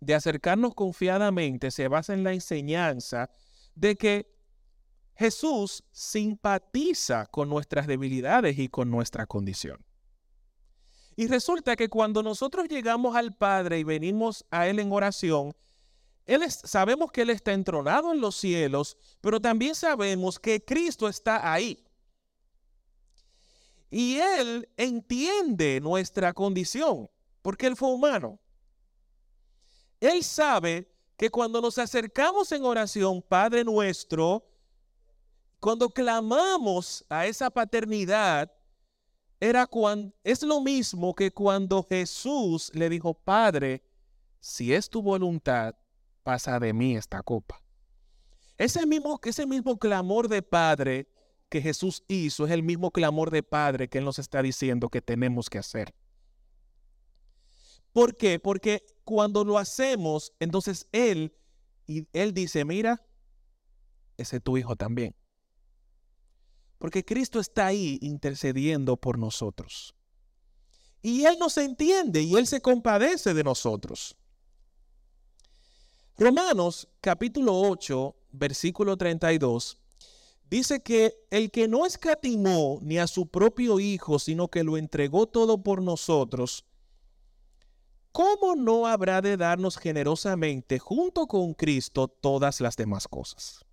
de 0.00 0.14
acercarnos 0.14 0.74
confiadamente 0.74 1.70
se 1.70 1.88
basa 1.88 2.12
en 2.12 2.24
la 2.24 2.32
enseñanza 2.32 3.30
de 3.74 3.96
que 3.96 4.34
Jesús 5.16 5.84
simpatiza 5.92 7.26
con 7.26 7.48
nuestras 7.48 7.86
debilidades 7.86 8.58
y 8.58 8.68
con 8.68 8.90
nuestra 8.90 9.26
condición. 9.26 9.84
Y 11.16 11.28
resulta 11.28 11.76
que 11.76 11.88
cuando 11.88 12.22
nosotros 12.24 12.68
llegamos 12.68 13.14
al 13.14 13.36
Padre 13.36 13.78
y 13.78 13.84
venimos 13.84 14.44
a 14.50 14.66
Él 14.66 14.80
en 14.80 14.90
oración, 14.90 15.54
sabemos 16.48 17.12
que 17.12 17.22
Él 17.22 17.30
está 17.30 17.52
entronado 17.52 18.12
en 18.12 18.20
los 18.20 18.36
cielos, 18.36 18.96
pero 19.20 19.40
también 19.40 19.74
sabemos 19.74 20.38
que 20.38 20.64
Cristo 20.64 21.08
está 21.08 21.52
ahí. 21.52 21.84
Y 23.90 24.16
Él 24.16 24.68
entiende 24.76 25.80
nuestra 25.80 26.32
condición, 26.32 27.08
porque 27.42 27.66
Él 27.66 27.76
fue 27.76 27.90
humano. 27.90 28.38
Él 30.00 30.22
sabe 30.24 30.90
que 31.16 31.30
cuando 31.30 31.60
nos 31.60 31.78
acercamos 31.78 32.50
en 32.52 32.64
oración, 32.64 33.22
Padre 33.22 33.62
nuestro, 33.64 34.44
cuando 35.60 35.88
clamamos 35.88 37.04
a 37.08 37.26
esa 37.26 37.48
paternidad, 37.50 38.50
era 39.40 39.66
cuando, 39.66 40.12
es 40.24 40.42
lo 40.42 40.60
mismo 40.60 41.14
que 41.14 41.30
cuando 41.30 41.82
Jesús 41.82 42.70
le 42.74 42.88
dijo, 42.88 43.14
Padre, 43.14 43.82
si 44.40 44.74
es 44.74 44.90
tu 44.90 45.02
voluntad, 45.02 45.74
pasa 46.24 46.58
de 46.58 46.72
mí 46.72 46.96
esta 46.96 47.22
copa. 47.22 47.62
Ese 48.58 48.86
mismo, 48.86 49.20
ese 49.22 49.46
mismo 49.46 49.78
clamor 49.78 50.28
de 50.28 50.42
Padre 50.42 51.08
que 51.48 51.60
Jesús 51.60 52.02
hizo 52.08 52.46
es 52.46 52.52
el 52.52 52.62
mismo 52.62 52.90
clamor 52.90 53.30
de 53.30 53.42
Padre 53.42 53.88
que 53.88 53.98
Él 53.98 54.04
nos 54.04 54.18
está 54.18 54.42
diciendo 54.42 54.88
que 54.88 55.00
tenemos 55.00 55.48
que 55.48 55.58
hacer. 55.58 55.94
¿Por 57.92 58.16
qué? 58.16 58.40
Porque 58.40 58.84
cuando 59.04 59.44
lo 59.44 59.58
hacemos, 59.58 60.32
entonces 60.40 60.88
Él, 60.90 61.36
y 61.86 62.08
Él 62.12 62.34
dice, 62.34 62.64
mira, 62.64 63.06
ese 64.16 64.38
es 64.38 64.42
tu 64.42 64.56
hijo 64.56 64.74
también. 64.74 65.14
Porque 66.78 67.04
Cristo 67.04 67.38
está 67.38 67.66
ahí 67.66 67.98
intercediendo 68.02 68.96
por 68.96 69.18
nosotros. 69.18 69.94
Y 71.02 71.24
Él 71.24 71.36
nos 71.38 71.56
entiende 71.58 72.22
y 72.22 72.34
Él 72.34 72.46
se 72.46 72.60
compadece 72.60 73.34
de 73.34 73.44
nosotros. 73.44 74.16
Romanos 76.16 76.88
capítulo 77.00 77.60
8, 77.60 78.14
versículo 78.30 78.96
32, 78.96 79.80
dice 80.48 80.80
que 80.80 81.12
el 81.30 81.50
que 81.50 81.66
no 81.66 81.86
escatimó 81.86 82.78
ni 82.82 82.98
a 82.98 83.08
su 83.08 83.26
propio 83.26 83.80
Hijo, 83.80 84.20
sino 84.20 84.46
que 84.46 84.62
lo 84.62 84.76
entregó 84.76 85.26
todo 85.26 85.60
por 85.60 85.82
nosotros, 85.82 86.64
¿cómo 88.12 88.54
no 88.54 88.86
habrá 88.86 89.20
de 89.22 89.36
darnos 89.36 89.76
generosamente 89.76 90.78
junto 90.78 91.26
con 91.26 91.52
Cristo 91.52 92.06
todas 92.06 92.60
las 92.60 92.76
demás 92.76 93.08
cosas? 93.08 93.64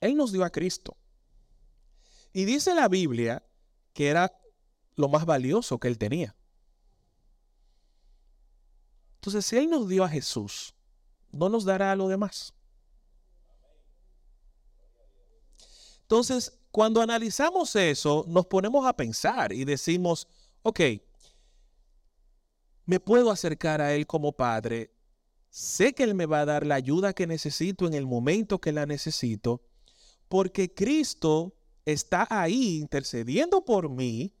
Él 0.00 0.16
nos 0.16 0.32
dio 0.32 0.42
a 0.42 0.48
Cristo. 0.48 0.96
Y 2.32 2.46
dice 2.46 2.74
la 2.74 2.88
Biblia 2.88 3.44
que 3.92 4.08
era 4.08 4.40
lo 4.94 5.10
más 5.10 5.26
valioso 5.26 5.78
que 5.78 5.88
él 5.88 5.98
tenía. 5.98 6.34
Entonces, 9.16 9.44
si 9.44 9.56
Él 9.56 9.68
nos 9.68 9.88
dio 9.88 10.04
a 10.04 10.08
Jesús, 10.08 10.74
no 11.32 11.48
nos 11.48 11.64
dará 11.64 11.94
lo 11.96 12.08
demás. 12.08 12.54
Entonces, 16.02 16.56
cuando 16.70 17.02
analizamos 17.02 17.74
eso, 17.74 18.24
nos 18.28 18.46
ponemos 18.46 18.86
a 18.86 18.94
pensar 18.94 19.52
y 19.52 19.64
decimos, 19.64 20.28
ok, 20.62 20.80
me 22.84 23.00
puedo 23.00 23.30
acercar 23.30 23.80
a 23.80 23.92
Él 23.92 24.06
como 24.06 24.32
Padre, 24.32 24.92
sé 25.50 25.94
que 25.94 26.04
Él 26.04 26.14
me 26.14 26.26
va 26.26 26.40
a 26.40 26.44
dar 26.44 26.64
la 26.64 26.76
ayuda 26.76 27.12
que 27.12 27.26
necesito 27.26 27.86
en 27.86 27.94
el 27.94 28.06
momento 28.06 28.60
que 28.60 28.72
la 28.72 28.86
necesito, 28.86 29.62
porque 30.28 30.72
Cristo 30.72 31.56
está 31.84 32.26
ahí 32.30 32.78
intercediendo 32.78 33.64
por 33.64 33.88
mí 33.88 34.32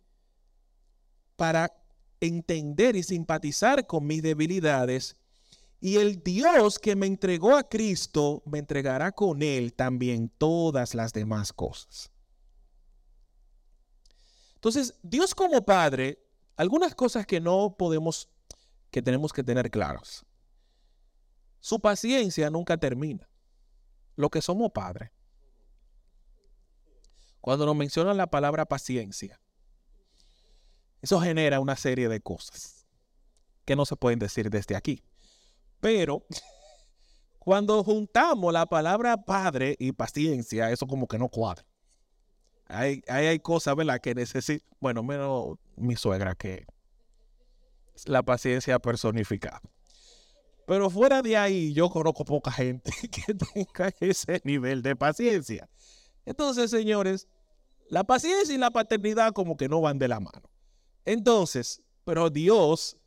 para 1.36 1.72
entender 2.20 2.96
y 2.96 3.02
simpatizar 3.02 3.86
con 3.86 4.06
mis 4.06 4.22
debilidades 4.22 5.16
y 5.80 5.96
el 5.96 6.22
Dios 6.22 6.78
que 6.78 6.96
me 6.96 7.06
entregó 7.06 7.56
a 7.56 7.68
Cristo 7.68 8.42
me 8.46 8.58
entregará 8.58 9.12
con 9.12 9.42
Él 9.42 9.74
también 9.74 10.30
todas 10.30 10.94
las 10.94 11.12
demás 11.12 11.52
cosas. 11.52 12.10
Entonces, 14.54 14.94
Dios 15.02 15.34
como 15.34 15.64
Padre, 15.64 16.18
algunas 16.56 16.94
cosas 16.94 17.26
que 17.26 17.40
no 17.40 17.76
podemos, 17.78 18.28
que 18.90 19.02
tenemos 19.02 19.32
que 19.32 19.44
tener 19.44 19.70
claros. 19.70 20.24
Su 21.60 21.80
paciencia 21.80 22.48
nunca 22.48 22.76
termina. 22.76 23.28
Lo 24.14 24.30
que 24.30 24.40
somos 24.40 24.72
padres. 24.72 25.10
Cuando 27.40 27.66
nos 27.66 27.76
mencionan 27.76 28.16
la 28.16 28.28
palabra 28.28 28.64
paciencia, 28.64 29.40
eso 31.02 31.20
genera 31.20 31.60
una 31.60 31.76
serie 31.76 32.08
de 32.08 32.20
cosas 32.20 32.86
que 33.64 33.76
no 33.76 33.84
se 33.84 33.96
pueden 33.96 34.18
decir 34.18 34.50
desde 34.50 34.76
aquí. 34.76 35.02
Pero 35.80 36.24
cuando 37.38 37.84
juntamos 37.84 38.52
la 38.52 38.66
palabra 38.66 39.24
padre 39.24 39.76
y 39.78 39.92
paciencia, 39.92 40.70
eso 40.70 40.86
como 40.86 41.06
que 41.06 41.18
no 41.18 41.28
cuadra. 41.28 41.64
Hay, 42.68 43.02
hay, 43.06 43.38
cosas, 43.38 43.76
¿verdad? 43.76 44.00
Que 44.00 44.14
necesito, 44.14 44.64
bueno, 44.80 45.04
menos 45.04 45.56
mi 45.76 45.94
suegra 45.94 46.34
que 46.34 46.66
la 48.06 48.24
paciencia 48.24 48.78
personificada. 48.78 49.60
Pero 50.66 50.90
fuera 50.90 51.22
de 51.22 51.36
ahí, 51.36 51.72
yo 51.72 51.88
conozco 51.88 52.24
poca 52.24 52.50
gente 52.50 52.90
que 53.10 53.34
tenga 53.34 53.92
ese 54.00 54.40
nivel 54.44 54.82
de 54.82 54.96
paciencia. 54.96 55.68
Entonces, 56.24 56.70
señores, 56.70 57.28
la 57.88 58.02
paciencia 58.02 58.54
y 58.54 58.58
la 58.58 58.72
paternidad 58.72 59.32
como 59.32 59.56
que 59.56 59.68
no 59.68 59.80
van 59.80 59.98
de 59.98 60.08
la 60.08 60.18
mano. 60.18 60.50
Entonces, 61.06 61.82
pero 62.04 62.28
Dios 62.28 62.98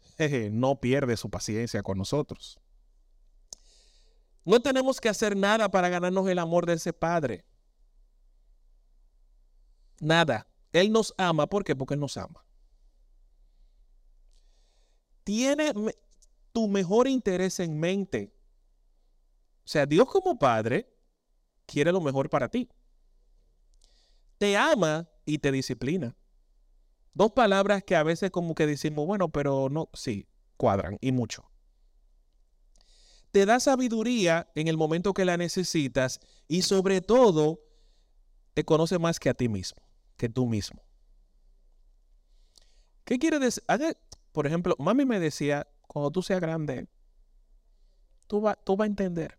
no 0.51 0.79
pierde 0.79 1.15
su 1.15 1.29
paciencia 1.29 1.83
con 1.83 1.97
nosotros. 1.97 2.59
No 4.43 4.59
tenemos 4.59 4.99
que 4.99 5.09
hacer 5.09 5.37
nada 5.37 5.69
para 5.69 5.89
ganarnos 5.89 6.27
el 6.27 6.39
amor 6.39 6.65
de 6.65 6.73
ese 6.73 6.91
Padre. 6.91 7.45
Nada. 9.99 10.47
Él 10.71 10.91
nos 10.91 11.13
ama. 11.17 11.47
¿Por 11.47 11.63
qué? 11.63 11.75
Porque 11.75 11.93
Él 11.93 11.99
nos 11.99 12.17
ama. 12.17 12.43
Tiene 15.23 15.73
tu 16.51 16.67
mejor 16.67 17.07
interés 17.07 17.59
en 17.59 17.79
mente. 17.79 18.33
O 19.65 19.67
sea, 19.67 19.85
Dios 19.85 20.07
como 20.07 20.39
Padre 20.39 20.91
quiere 21.65 21.91
lo 21.91 22.01
mejor 22.01 22.29
para 22.29 22.49
ti. 22.49 22.69
Te 24.37 24.57
ama 24.57 25.07
y 25.25 25.37
te 25.37 25.51
disciplina. 25.51 26.15
Dos 27.13 27.31
palabras 27.31 27.83
que 27.83 27.95
a 27.95 28.03
veces 28.03 28.31
como 28.31 28.55
que 28.55 28.67
decimos, 28.67 29.05
bueno, 29.05 29.29
pero 29.29 29.69
no, 29.69 29.89
sí, 29.93 30.27
cuadran 30.57 30.97
y 31.01 31.11
mucho. 31.11 31.49
Te 33.31 33.45
da 33.45 33.59
sabiduría 33.59 34.49
en 34.55 34.67
el 34.67 34.77
momento 34.77 35.13
que 35.13 35.25
la 35.25 35.37
necesitas 35.37 36.19
y 36.47 36.63
sobre 36.63 37.01
todo 37.01 37.59
te 38.53 38.65
conoce 38.65 38.97
más 38.99 39.19
que 39.19 39.29
a 39.29 39.33
ti 39.33 39.47
mismo, 39.47 39.81
que 40.17 40.29
tú 40.29 40.47
mismo. 40.47 40.81
¿Qué 43.03 43.19
quiere 43.19 43.39
decir? 43.39 43.63
Por 44.31 44.47
ejemplo, 44.47 44.75
mami 44.79 45.05
me 45.05 45.19
decía, 45.19 45.67
cuando 45.87 46.11
tú 46.11 46.21
seas 46.21 46.39
grande, 46.39 46.87
tú 48.27 48.41
vas 48.41 48.57
tú 48.63 48.77
va 48.77 48.85
a 48.85 48.87
entender. 48.87 49.37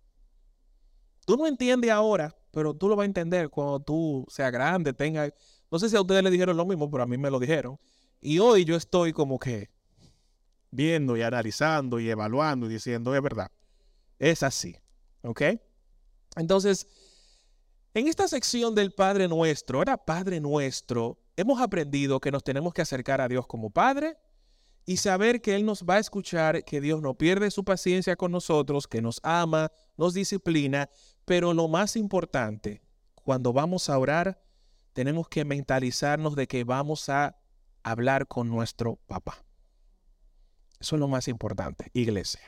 Tú 1.25 1.37
no 1.37 1.47
entiendes 1.47 1.90
ahora, 1.90 2.37
pero 2.51 2.75
tú 2.75 2.88
lo 2.88 2.97
vas 2.97 3.05
a 3.05 3.07
entender 3.07 3.49
cuando 3.51 3.81
tú 3.81 4.27
seas 4.29 4.51
grande, 4.51 4.92
tenga 4.92 5.33
no 5.70 5.78
sé 5.78 5.88
si 5.88 5.96
a 5.96 6.00
ustedes 6.00 6.22
le 6.22 6.30
dijeron 6.30 6.56
lo 6.56 6.66
mismo, 6.66 6.90
pero 6.90 7.02
a 7.02 7.06
mí 7.06 7.16
me 7.16 7.30
lo 7.30 7.38
dijeron. 7.38 7.78
Y 8.20 8.38
hoy 8.38 8.64
yo 8.64 8.76
estoy 8.76 9.12
como 9.12 9.38
que 9.38 9.70
viendo 10.70 11.16
y 11.16 11.22
analizando 11.22 12.00
y 12.00 12.11
evaluando 12.11 12.66
y 12.66 12.70
diciendo, 12.70 13.14
es 13.14 13.22
verdad, 13.22 13.50
es 14.18 14.42
así. 14.42 14.76
¿Ok? 15.22 15.42
Entonces, 16.37 16.87
en 17.94 18.09
esta 18.09 18.28
sección 18.28 18.74
del 18.74 18.92
Padre 18.92 19.28
Nuestro, 19.28 19.78
ahora 19.78 19.96
Padre 19.96 20.40
Nuestro, 20.40 21.18
hemos 21.37 21.61
aprendido 21.61 22.20
que 22.20 22.30
nos 22.30 22.44
tenemos 22.44 22.72
que 22.72 22.83
acercar 22.83 23.20
a 23.20 23.28
Dios 23.28 23.46
como 23.46 23.70
Padre 23.70 24.16
y 24.87 24.96
saber 24.96 25.40
que 25.40 25.54
Él 25.54 25.64
nos 25.64 25.85
va 25.85 25.96
a 25.96 25.98
escuchar, 25.98 26.64
que 26.64 26.80
Dios 26.80 27.02
no 27.02 27.14
pierde 27.14 27.50
su 27.50 27.64
paciencia 27.64 28.16
con 28.16 28.33
nosotros, 28.33 28.87
que 28.87 29.02
nos 29.02 29.20
ama, 29.22 29.70
nos 29.96 30.14
disciplina, 30.14 30.88
pero 31.24 31.52
lo 31.52 31.68
más 31.68 31.96
importante, 31.96 32.83
cuando 33.22 33.52
vamos 33.52 33.88
a 33.88 33.98
orar, 33.98 34.40
tenemos 34.92 35.29
que 35.29 35.44
mentalizarnos 35.44 36.35
de 36.35 36.46
que 36.46 36.64
vamos 36.64 37.09
a 37.09 37.37
hablar 37.83 38.26
con 38.26 38.48
nuestro 38.48 38.96
papá. 39.07 39.44
Eso 40.79 40.96
es 40.96 41.00
lo 41.00 41.09
más 41.09 41.29
importante, 41.29 41.90
iglesia. 41.92 42.40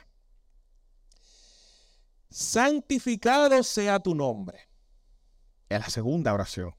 Santificado 2.29 3.61
sea 3.63 3.99
tu 3.99 4.15
nombre. 4.15 4.59
Es 5.69 5.79
la 5.79 5.89
segunda 5.89 6.33
oración 6.33 6.75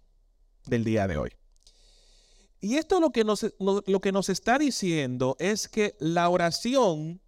del 0.67 0.85
día 0.85 1.07
de 1.07 1.17
hoy. 1.17 1.31
Y 2.61 2.77
esto 2.77 2.99
lo 2.99 3.11
que, 3.11 3.25
nos, 3.25 3.47
lo 3.59 4.01
que 4.01 4.13
nos 4.13 4.29
está 4.29 4.59
diciendo 4.59 5.37
es 5.39 5.69
que 5.69 5.97
la 6.01 6.29
oración, 6.29 7.21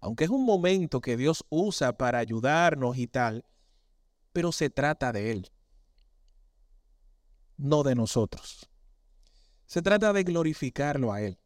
aunque 0.00 0.24
es 0.24 0.30
un 0.30 0.44
momento 0.44 1.00
que 1.00 1.16
Dios 1.16 1.44
usa 1.48 1.96
para 1.96 2.18
ayudarnos 2.18 2.98
y 2.98 3.06
tal, 3.06 3.46
pero 4.32 4.52
se 4.52 4.70
trata 4.70 5.12
de 5.12 5.32
Él 5.32 5.52
no 7.62 7.82
de 7.82 7.94
nosotros. 7.94 8.68
Se 9.66 9.82
trata 9.82 10.12
de 10.12 10.24
glorificarlo 10.24 11.12
a 11.12 11.22
Él. 11.22 11.38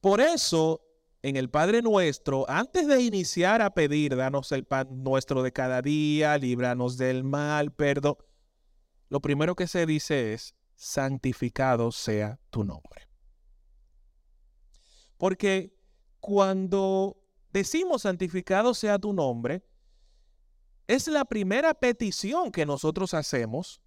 Por 0.00 0.20
eso, 0.20 0.82
en 1.22 1.36
el 1.36 1.50
Padre 1.50 1.82
nuestro, 1.82 2.48
antes 2.48 2.86
de 2.86 3.02
iniciar 3.02 3.60
a 3.62 3.74
pedir, 3.74 4.14
danos 4.14 4.52
el 4.52 4.64
pan 4.64 5.02
nuestro 5.02 5.42
de 5.42 5.52
cada 5.52 5.82
día, 5.82 6.38
líbranos 6.38 6.96
del 6.96 7.24
mal, 7.24 7.72
perdón, 7.72 8.16
lo 9.08 9.20
primero 9.20 9.56
que 9.56 9.66
se 9.66 9.86
dice 9.86 10.34
es, 10.34 10.54
santificado 10.76 11.90
sea 11.90 12.38
tu 12.50 12.62
nombre. 12.62 13.08
Porque 15.16 15.76
cuando 16.20 17.20
decimos 17.52 18.02
santificado 18.02 18.74
sea 18.74 18.98
tu 18.98 19.12
nombre, 19.12 19.64
es 20.86 21.08
la 21.08 21.24
primera 21.24 21.74
petición 21.74 22.52
que 22.52 22.64
nosotros 22.64 23.12
hacemos 23.14 23.82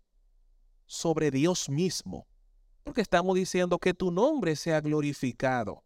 sobre 0.91 1.31
Dios 1.31 1.69
mismo, 1.69 2.27
porque 2.83 2.99
estamos 2.99 3.35
diciendo 3.35 3.79
que 3.79 3.93
tu 3.93 4.11
nombre 4.11 4.57
sea 4.57 4.81
glorificado. 4.81 5.85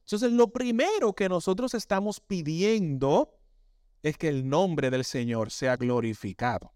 Entonces, 0.00 0.32
lo 0.32 0.50
primero 0.50 1.12
que 1.12 1.28
nosotros 1.28 1.74
estamos 1.74 2.20
pidiendo 2.20 3.38
es 4.02 4.16
que 4.16 4.28
el 4.28 4.48
nombre 4.48 4.88
del 4.88 5.04
Señor 5.04 5.50
sea 5.50 5.76
glorificado. 5.76 6.72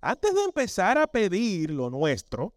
Antes 0.00 0.36
de 0.36 0.44
empezar 0.44 0.98
a 0.98 1.08
pedir 1.08 1.70
lo 1.70 1.90
nuestro, 1.90 2.54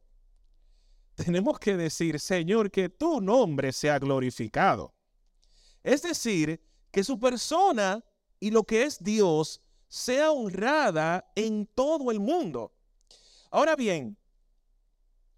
tenemos 1.16 1.58
que 1.58 1.76
decir, 1.76 2.20
Señor, 2.20 2.70
que 2.70 2.90
tu 2.90 3.22
nombre 3.22 3.74
sea 3.74 3.98
glorificado. 3.98 4.94
Es 5.82 6.04
decir, 6.04 6.62
que 6.92 7.04
su 7.04 7.20
persona 7.20 8.06
y 8.40 8.52
lo 8.52 8.64
que 8.66 8.84
es 8.84 9.04
Dios 9.04 9.64
sea 9.88 10.32
honrada 10.32 11.32
en 11.34 11.66
todo 11.66 12.12
el 12.12 12.20
mundo. 12.20 12.72
Ahora 13.54 13.76
bien, 13.76 14.18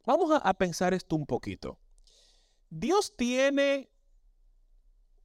vamos 0.06 0.40
a, 0.44 0.54
pensar 0.54 0.94
esto 0.94 1.16
un 1.16 1.26
poquito. 1.26 1.80
Dios 2.70 3.16
tiene 3.18 3.90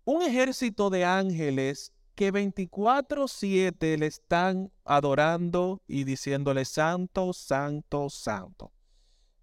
un 0.04 0.22
ejército 0.22 0.88
de 0.88 1.04
ángeles 1.04 1.92
que 2.14 2.32
24/7 2.32 3.98
le 3.98 4.06
están 4.06 4.72
adorando 4.86 5.82
y 5.86 6.04
diciéndole 6.04 6.64
santo, 6.64 7.34
santo, 7.34 8.08
santo. 8.08 8.72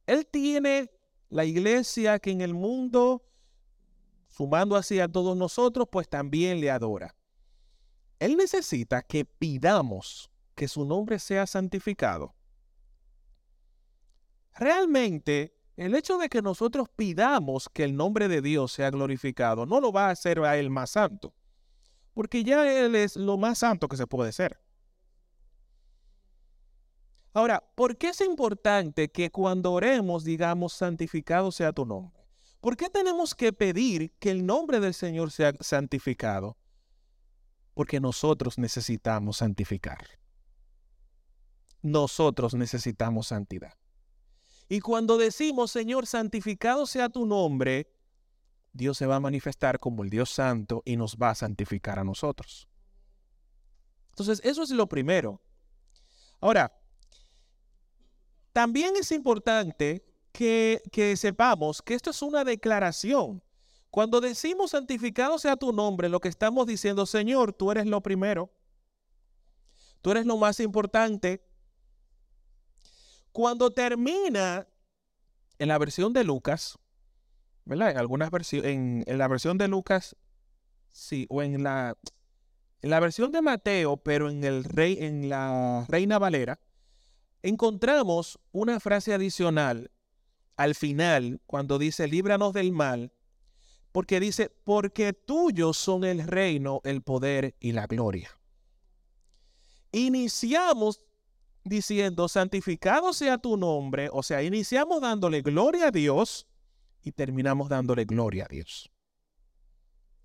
Él 0.07 0.25
tiene 0.25 0.89
la 1.29 1.45
iglesia 1.45 2.17
que 2.17 2.31
en 2.31 2.41
el 2.41 2.55
mundo, 2.55 3.23
sumando 4.27 4.75
así 4.75 4.99
a 4.99 5.07
todos 5.07 5.37
nosotros, 5.37 5.87
pues 5.91 6.09
también 6.09 6.59
le 6.59 6.71
adora. 6.71 7.15
Él 8.17 8.37
necesita 8.37 9.03
que 9.03 9.23
pidamos 9.23 10.31
que 10.55 10.67
su 10.67 10.83
nombre 10.83 11.19
sea 11.19 11.45
santificado. 11.45 12.33
Realmente, 14.55 15.53
el 15.75 15.93
hecho 15.95 16.17
de 16.17 16.29
que 16.29 16.41
nosotros 16.41 16.87
pidamos 16.95 17.69
que 17.69 17.83
el 17.83 17.95
nombre 17.95 18.27
de 18.27 18.41
Dios 18.41 18.71
sea 18.71 18.89
glorificado 18.89 19.65
no 19.65 19.81
lo 19.81 19.91
va 19.91 20.07
a 20.07 20.11
hacer 20.11 20.39
a 20.39 20.57
Él 20.57 20.69
más 20.69 20.91
santo. 20.91 21.33
porque 22.13 22.45
ya 22.45 22.65
Él 22.71 22.95
es 22.95 23.17
lo 23.17 23.37
más 23.37 23.57
santo 23.57 23.89
que 23.89 23.97
se 23.97 24.07
puede 24.07 24.31
ser. 24.31 24.57
Ahora, 27.33 27.61
¿por 27.75 27.97
qué 27.97 28.07
es 28.07 28.21
importante 28.21 29.11
que 29.11 29.29
cuando 29.29 29.73
oremos 29.73 30.23
digamos 30.23 30.71
santificado 30.71 31.51
sea 31.51 31.73
tu 31.73 31.85
nombre? 31.85 32.25
¿Por 32.61 32.77
qué 32.77 32.89
tenemos 32.89 33.35
que 33.35 33.51
pedir 33.51 34.13
que 34.17 34.31
el 34.31 34.45
nombre 34.45 34.79
del 34.79 34.93
Señor 34.93 35.29
sea 35.29 35.51
santificado? 35.59 36.57
Porque 37.73 37.99
nosotros 37.99 38.57
necesitamos 38.57 39.35
santificar. 39.37 40.07
Nosotros 41.81 42.53
necesitamos 42.53 43.27
santidad. 43.27 43.73
Y 44.67 44.79
cuando 44.79 45.17
decimos, 45.17 45.71
Señor, 45.71 46.07
santificado 46.07 46.85
sea 46.87 47.09
tu 47.09 47.25
nombre, 47.25 47.91
Dios 48.73 48.97
se 48.97 49.05
va 49.05 49.17
a 49.17 49.19
manifestar 49.19 49.79
como 49.79 50.03
el 50.03 50.09
Dios 50.09 50.29
santo 50.29 50.81
y 50.85 50.97
nos 50.97 51.17
va 51.17 51.29
a 51.29 51.35
santificar 51.35 51.99
a 51.99 52.03
nosotros. 52.03 52.67
Entonces, 54.09 54.41
eso 54.43 54.63
es 54.63 54.71
lo 54.71 54.87
primero. 54.87 55.41
Ahora, 56.41 56.73
también 58.53 58.95
es 58.95 59.11
importante 59.11 60.05
que, 60.31 60.81
que, 60.91 61.15
sepamos 61.15 61.81
que 61.81 61.93
esto 61.93 62.09
es 62.09 62.21
una 62.21 62.43
declaración. 62.43 63.43
Cuando 63.91 64.19
decimos 64.19 64.71
santificado 64.71 65.37
sea 65.39 65.55
tu 65.55 65.71
nombre, 65.71 66.09
lo 66.09 66.19
que 66.19 66.27
estamos 66.27 66.65
diciendo, 66.67 67.05
Señor, 67.05 67.53
tú 67.53 67.71
eres 67.71 67.85
lo 67.85 68.01
primero. 68.01 68.51
Tú 70.01 70.11
eres 70.11 70.25
lo 70.25 70.37
más 70.37 70.59
importante. 70.59 71.41
Cuando 73.35 73.69
termina 73.69 74.65
en 75.59 75.67
la 75.67 75.77
versión 75.77 76.13
de 76.13 76.23
Lucas, 76.23 76.79
¿verdad? 77.65 77.91
En 77.91 77.97
algunas 77.97 78.31
versiones, 78.31 78.71
en, 78.71 79.03
la 79.17 79.27
versión 79.27 79.57
de 79.57 79.67
Lucas, 79.67 80.15
sí, 80.89 81.27
o 81.29 81.43
en 81.43 81.61
la, 81.61 81.97
en 82.81 82.89
la 82.89 83.01
versión 83.01 83.33
de 83.33 83.41
Mateo, 83.41 83.97
pero 83.97 84.29
en 84.29 84.45
el 84.45 84.63
rey, 84.63 84.99
en 85.01 85.27
la 85.27 85.85
Reina 85.89 86.17
Valera, 86.17 86.61
encontramos 87.43 88.39
una 88.53 88.79
frase 88.79 89.13
adicional 89.13 89.91
al 90.55 90.73
final 90.73 91.41
cuando 91.45 91.77
dice 91.77 92.07
líbranos 92.07 92.53
del 92.53 92.71
mal, 92.71 93.11
porque 93.91 94.21
dice, 94.21 94.49
porque 94.63 95.11
tuyos 95.11 95.75
son 95.75 96.05
el 96.05 96.25
reino, 96.25 96.79
el 96.85 97.01
poder 97.01 97.57
y 97.59 97.73
la 97.73 97.85
gloria. 97.85 98.29
Iniciamos 99.91 101.01
diciendo, 101.65 102.29
santificado 102.29 103.11
sea 103.11 103.37
tu 103.39 103.57
nombre, 103.57 104.07
o 104.13 104.23
sea, 104.23 104.43
iniciamos 104.43 105.01
dándole 105.01 105.41
gloria 105.41 105.87
a 105.87 105.91
Dios 105.91 106.47
y 107.01 107.11
terminamos 107.11 107.67
dándole 107.67 108.05
gloria 108.05 108.45
a 108.45 108.47
Dios. 108.47 108.91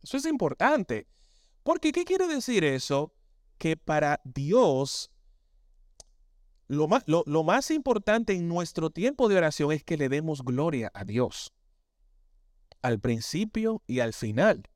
Eso 0.02 0.18
es 0.18 0.26
importante, 0.26 1.08
porque 1.62 1.92
¿qué 1.92 2.04
quiere 2.04 2.28
decir 2.28 2.62
eso? 2.62 3.14
Que 3.58 3.76
para 3.76 4.20
Dios 4.24 5.10
lo 6.68 6.86
más, 6.86 7.02
lo, 7.06 7.24
lo 7.26 7.42
más 7.42 7.70
importante 7.70 8.34
en 8.34 8.46
nuestro 8.46 8.90
tiempo 8.90 9.28
de 9.28 9.36
oración 9.36 9.72
es 9.72 9.82
que 9.82 9.96
le 9.96 10.08
demos 10.08 10.44
gloria 10.44 10.90
a 10.94 11.04
Dios, 11.04 11.52
al 12.82 13.00
principio 13.00 13.82
y 13.86 14.00
al 14.00 14.12
final. 14.12 14.68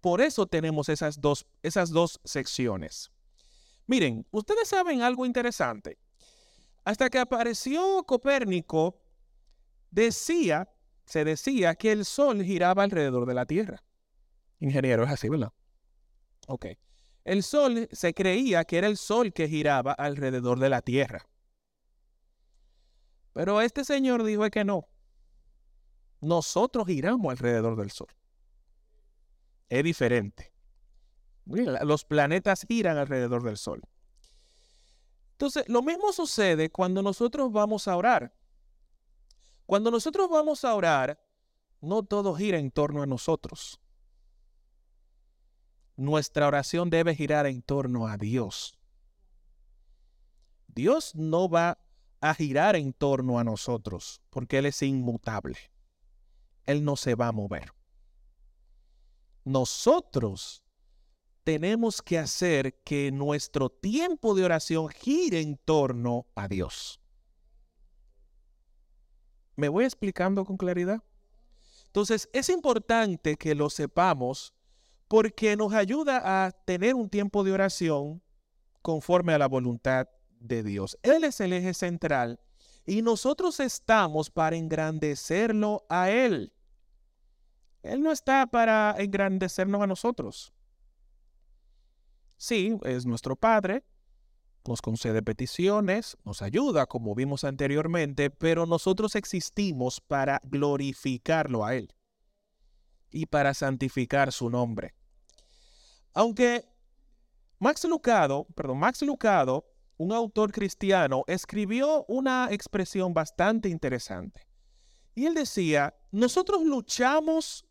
Por 0.00 0.20
eso 0.20 0.46
tenemos 0.46 0.88
esas 0.88 1.20
dos, 1.20 1.46
esas 1.62 1.90
dos 1.90 2.20
secciones. 2.24 3.10
Miren, 3.86 4.26
ustedes 4.30 4.68
saben 4.68 5.02
algo 5.02 5.24
interesante. 5.24 5.98
Hasta 6.84 7.08
que 7.08 7.18
apareció 7.18 8.04
Copérnico, 8.04 9.00
decía, 9.90 10.68
se 11.04 11.24
decía 11.24 11.74
que 11.74 11.92
el 11.92 12.04
Sol 12.04 12.42
giraba 12.42 12.82
alrededor 12.82 13.26
de 13.26 13.34
la 13.34 13.46
Tierra. 13.46 13.82
Ingeniero, 14.58 15.04
es 15.04 15.10
así, 15.10 15.28
¿verdad? 15.28 15.52
Ok. 16.48 16.66
El 17.24 17.42
Sol 17.42 17.88
se 17.92 18.14
creía 18.14 18.64
que 18.64 18.78
era 18.78 18.86
el 18.86 18.96
Sol 18.96 19.32
que 19.32 19.48
giraba 19.48 19.92
alrededor 19.92 20.58
de 20.58 20.68
la 20.68 20.82
Tierra. 20.82 21.26
Pero 23.32 23.60
este 23.60 23.84
señor 23.84 24.24
dijo 24.24 24.48
que 24.50 24.64
no. 24.64 24.88
Nosotros 26.20 26.86
giramos 26.86 27.30
alrededor 27.30 27.76
del 27.76 27.90
Sol. 27.90 28.08
Es 29.68 29.84
diferente 29.84 30.55
los 31.46 32.04
planetas 32.04 32.66
giran 32.68 32.98
alrededor 32.98 33.42
del 33.42 33.56
Sol. 33.56 33.82
Entonces, 35.32 35.64
lo 35.68 35.82
mismo 35.82 36.12
sucede 36.12 36.70
cuando 36.70 37.02
nosotros 37.02 37.52
vamos 37.52 37.88
a 37.88 37.96
orar. 37.96 38.34
Cuando 39.66 39.90
nosotros 39.90 40.28
vamos 40.30 40.64
a 40.64 40.74
orar, 40.74 41.20
no 41.80 42.02
todo 42.02 42.34
gira 42.34 42.58
en 42.58 42.70
torno 42.70 43.02
a 43.02 43.06
nosotros. 43.06 43.80
Nuestra 45.96 46.46
oración 46.46 46.90
debe 46.90 47.14
girar 47.14 47.46
en 47.46 47.62
torno 47.62 48.06
a 48.06 48.16
Dios. 48.16 48.78
Dios 50.68 51.14
no 51.14 51.48
va 51.48 51.78
a 52.20 52.34
girar 52.34 52.76
en 52.76 52.92
torno 52.92 53.38
a 53.38 53.44
nosotros 53.44 54.20
porque 54.30 54.58
Él 54.58 54.66
es 54.66 54.82
inmutable. 54.82 55.56
Él 56.64 56.84
no 56.84 56.96
se 56.96 57.14
va 57.14 57.28
a 57.28 57.32
mover. 57.32 57.72
Nosotros 59.44 60.62
tenemos 61.46 62.02
que 62.02 62.18
hacer 62.18 62.74
que 62.82 63.12
nuestro 63.12 63.70
tiempo 63.70 64.34
de 64.34 64.44
oración 64.44 64.88
gire 64.88 65.40
en 65.40 65.56
torno 65.56 66.26
a 66.34 66.48
Dios. 66.48 67.00
¿Me 69.54 69.68
voy 69.68 69.84
explicando 69.84 70.44
con 70.44 70.56
claridad? 70.56 71.04
Entonces, 71.86 72.28
es 72.32 72.48
importante 72.48 73.36
que 73.36 73.54
lo 73.54 73.70
sepamos 73.70 74.54
porque 75.06 75.56
nos 75.56 75.72
ayuda 75.72 76.46
a 76.46 76.50
tener 76.50 76.96
un 76.96 77.08
tiempo 77.08 77.44
de 77.44 77.52
oración 77.52 78.20
conforme 78.82 79.32
a 79.32 79.38
la 79.38 79.46
voluntad 79.46 80.08
de 80.40 80.64
Dios. 80.64 80.98
Él 81.04 81.22
es 81.22 81.40
el 81.40 81.52
eje 81.52 81.74
central 81.74 82.40
y 82.84 83.02
nosotros 83.02 83.60
estamos 83.60 84.30
para 84.30 84.56
engrandecerlo 84.56 85.86
a 85.88 86.10
Él. 86.10 86.52
Él 87.84 88.02
no 88.02 88.10
está 88.10 88.48
para 88.48 88.96
engrandecernos 88.98 89.80
a 89.80 89.86
nosotros. 89.86 90.52
Sí, 92.36 92.78
es 92.84 93.06
nuestro 93.06 93.36
Padre, 93.36 93.84
nos 94.66 94.82
concede 94.82 95.22
peticiones, 95.22 96.16
nos 96.24 96.42
ayuda, 96.42 96.86
como 96.86 97.14
vimos 97.14 97.44
anteriormente, 97.44 98.30
pero 98.30 98.66
nosotros 98.66 99.14
existimos 99.14 100.00
para 100.00 100.40
glorificarlo 100.44 101.64
a 101.64 101.74
Él 101.74 101.94
y 103.10 103.26
para 103.26 103.54
santificar 103.54 104.32
su 104.32 104.50
nombre. 104.50 104.94
Aunque 106.12 106.66
Max 107.58 107.84
Lucado, 107.84 108.46
perdón, 108.54 108.78
Max 108.78 109.02
Lucado, 109.02 109.66
un 109.96 110.12
autor 110.12 110.52
cristiano, 110.52 111.24
escribió 111.26 112.04
una 112.08 112.48
expresión 112.50 113.14
bastante 113.14 113.68
interesante. 113.68 114.46
Y 115.14 115.24
él 115.24 115.34
decía, 115.34 115.94
nosotros 116.10 116.62
luchamos 116.62 117.65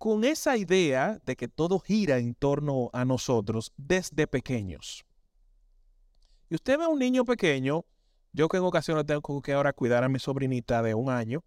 con 0.00 0.24
esa 0.24 0.56
idea 0.56 1.20
de 1.26 1.36
que 1.36 1.46
todo 1.46 1.78
gira 1.78 2.16
en 2.16 2.34
torno 2.34 2.88
a 2.94 3.04
nosotros 3.04 3.70
desde 3.76 4.26
pequeños. 4.26 5.04
Y 6.48 6.54
usted 6.54 6.78
ve 6.78 6.84
a 6.84 6.88
un 6.88 6.98
niño 6.98 7.26
pequeño, 7.26 7.84
yo 8.32 8.48
que 8.48 8.56
en 8.56 8.62
ocasiones 8.62 9.04
tengo 9.04 9.42
que 9.42 9.52
ahora 9.52 9.74
cuidar 9.74 10.02
a 10.02 10.08
mi 10.08 10.18
sobrinita 10.18 10.80
de 10.82 10.94
un 10.94 11.10
año, 11.10 11.44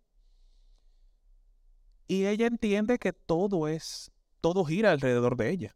y 2.07 2.27
ella 2.27 2.45
entiende 2.45 2.99
que 2.99 3.11
todo 3.11 3.67
es, 3.67 4.11
todo 4.39 4.63
gira 4.65 4.91
alrededor 4.91 5.35
de 5.35 5.49
ella. 5.49 5.75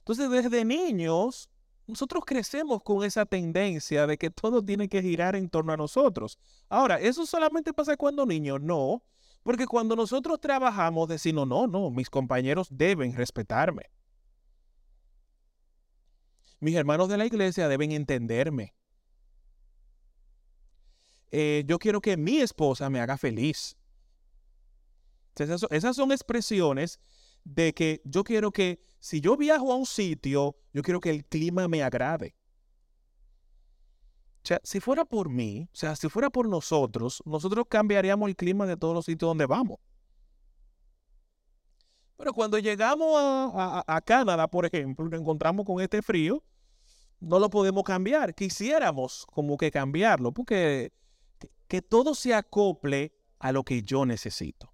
Entonces, 0.00 0.28
desde 0.28 0.62
niños, 0.62 1.48
nosotros 1.86 2.24
crecemos 2.26 2.82
con 2.82 3.02
esa 3.02 3.24
tendencia 3.24 4.06
de 4.06 4.18
que 4.18 4.28
todo 4.28 4.62
tiene 4.62 4.90
que 4.90 5.00
girar 5.00 5.34
en 5.34 5.48
torno 5.48 5.72
a 5.72 5.78
nosotros. 5.78 6.38
Ahora, 6.68 7.00
¿eso 7.00 7.24
solamente 7.24 7.72
pasa 7.72 7.96
cuando 7.96 8.26
niños? 8.26 8.60
No. 8.60 9.02
Porque 9.46 9.68
cuando 9.68 9.94
nosotros 9.94 10.40
trabajamos 10.40 11.06
decimos, 11.06 11.46
no, 11.46 11.68
no, 11.68 11.88
mis 11.92 12.10
compañeros 12.10 12.66
deben 12.68 13.14
respetarme. 13.14 13.84
Mis 16.58 16.74
hermanos 16.74 17.08
de 17.08 17.16
la 17.16 17.26
iglesia 17.26 17.68
deben 17.68 17.92
entenderme. 17.92 18.74
Eh, 21.30 21.62
yo 21.64 21.78
quiero 21.78 22.00
que 22.00 22.16
mi 22.16 22.38
esposa 22.38 22.90
me 22.90 22.98
haga 22.98 23.16
feliz. 23.16 23.76
Esas, 25.36 25.64
esas 25.70 25.94
son 25.94 26.10
expresiones 26.10 26.98
de 27.44 27.72
que 27.72 28.02
yo 28.04 28.24
quiero 28.24 28.50
que 28.50 28.82
si 28.98 29.20
yo 29.20 29.36
viajo 29.36 29.72
a 29.72 29.76
un 29.76 29.86
sitio, 29.86 30.56
yo 30.72 30.82
quiero 30.82 31.00
que 31.00 31.10
el 31.10 31.24
clima 31.24 31.68
me 31.68 31.84
agrade. 31.84 32.34
Si 34.62 34.80
fuera 34.80 35.04
por 35.04 35.28
mí, 35.28 35.68
o 35.72 35.76
sea, 35.76 35.96
si 35.96 36.08
fuera 36.08 36.30
por 36.30 36.48
nosotros, 36.48 37.22
nosotros 37.24 37.66
cambiaríamos 37.68 38.28
el 38.28 38.36
clima 38.36 38.66
de 38.66 38.76
todos 38.76 38.94
los 38.94 39.04
sitios 39.04 39.28
donde 39.28 39.46
vamos. 39.46 39.78
Pero 42.16 42.32
cuando 42.32 42.58
llegamos 42.58 43.08
a, 43.54 44.00
Canadá, 44.04 44.48
por 44.48 44.64
ejemplo, 44.64 45.04
nos 45.08 45.20
encontramos 45.20 45.66
con 45.66 45.80
este 45.82 46.00
frío, 46.00 46.42
no 47.20 47.38
lo 47.38 47.50
podemos 47.50 47.82
cambiar. 47.84 48.34
Quisiéramos 48.34 49.26
como 49.26 49.56
que 49.56 49.70
cambiarlo, 49.70 50.32
porque 50.32 50.92
que 51.68 51.82
todo 51.82 52.14
se 52.14 52.32
acople 52.32 53.12
a 53.38 53.52
lo 53.52 53.64
que 53.64 53.82
yo 53.82 54.06
necesito. 54.06 54.72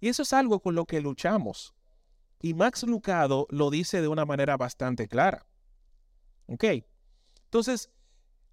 Y 0.00 0.08
eso 0.08 0.22
es 0.22 0.32
algo 0.32 0.60
con 0.60 0.74
lo 0.74 0.84
que 0.84 1.00
luchamos. 1.00 1.74
Y 2.40 2.54
Max 2.54 2.82
Lucado 2.82 3.46
lo 3.50 3.70
dice 3.70 4.02
de 4.02 4.08
una 4.08 4.26
manera 4.26 4.56
bastante 4.56 5.06
clara. 5.06 5.46
¿Ok? 6.46 6.64
Entonces, 7.44 7.90